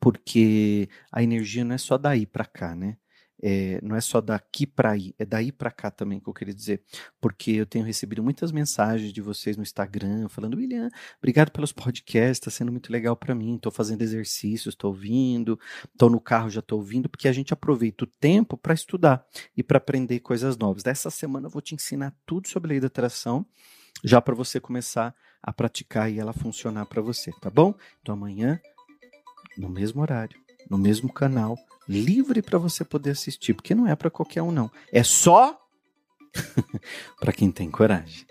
porque 0.00 0.88
a 1.12 1.22
energia 1.22 1.66
não 1.66 1.74
é 1.74 1.78
só 1.78 1.98
daí 1.98 2.24
para 2.24 2.46
cá, 2.46 2.74
né? 2.74 2.96
É, 3.42 3.78
não 3.82 3.94
é 3.94 4.00
só 4.00 4.20
daqui 4.20 4.66
para 4.66 4.92
aí, 4.92 5.14
é 5.18 5.24
daí 5.24 5.52
para 5.52 5.70
cá 5.70 5.90
também 5.90 6.18
que 6.18 6.28
eu 6.28 6.32
queria 6.32 6.54
dizer, 6.54 6.82
porque 7.20 7.50
eu 7.52 7.66
tenho 7.66 7.84
recebido 7.84 8.22
muitas 8.22 8.50
mensagens 8.50 9.12
de 9.12 9.20
vocês 9.20 9.56
no 9.56 9.62
Instagram 9.62 10.28
falando, 10.28 10.56
William, 10.56 10.88
obrigado 11.18 11.50
pelos 11.50 11.72
podcasts, 11.72 12.38
está 12.38 12.50
sendo 12.50 12.72
muito 12.72 12.90
legal 12.90 13.16
para 13.16 13.34
mim, 13.34 13.56
estou 13.56 13.70
fazendo 13.70 14.02
exercícios, 14.02 14.74
estou 14.74 14.90
ouvindo, 14.90 15.58
estou 15.92 16.08
no 16.08 16.20
carro 16.20 16.48
já 16.48 16.60
estou 16.60 16.78
ouvindo, 16.78 17.08
porque 17.08 17.28
a 17.28 17.32
gente 17.32 17.52
aproveita 17.52 18.04
o 18.04 18.06
tempo 18.06 18.56
para 18.56 18.74
estudar 18.74 19.24
e 19.56 19.62
para 19.62 19.78
aprender 19.78 20.20
coisas 20.20 20.56
novas. 20.56 20.82
Dessa 20.82 21.10
semana 21.10 21.46
eu 21.46 21.50
vou 21.50 21.62
te 21.62 21.74
ensinar 21.74 22.14
tudo 22.24 22.48
sobre 22.48 22.68
a 22.68 22.70
lei 22.70 22.80
da 22.80 22.86
atração, 22.86 23.44
já 24.02 24.20
para 24.20 24.34
você 24.34 24.60
começar 24.60 25.14
a 25.42 25.52
praticar 25.52 26.10
e 26.10 26.18
ela 26.18 26.32
funcionar 26.32 26.86
para 26.86 27.02
você, 27.02 27.30
tá 27.40 27.50
bom? 27.50 27.74
Então 28.00 28.14
amanhã, 28.14 28.60
no 29.56 29.68
mesmo 29.68 30.02
horário, 30.02 30.45
no 30.68 30.78
mesmo 30.78 31.12
canal, 31.12 31.56
livre 31.88 32.42
para 32.42 32.58
você 32.58 32.84
poder 32.84 33.10
assistir, 33.10 33.54
porque 33.54 33.74
não 33.74 33.86
é 33.86 33.94
para 33.94 34.10
qualquer 34.10 34.42
um 34.42 34.50
não. 34.50 34.70
É 34.92 35.02
só 35.02 35.60
para 37.20 37.32
quem 37.32 37.50
tem 37.50 37.70
coragem. 37.70 38.26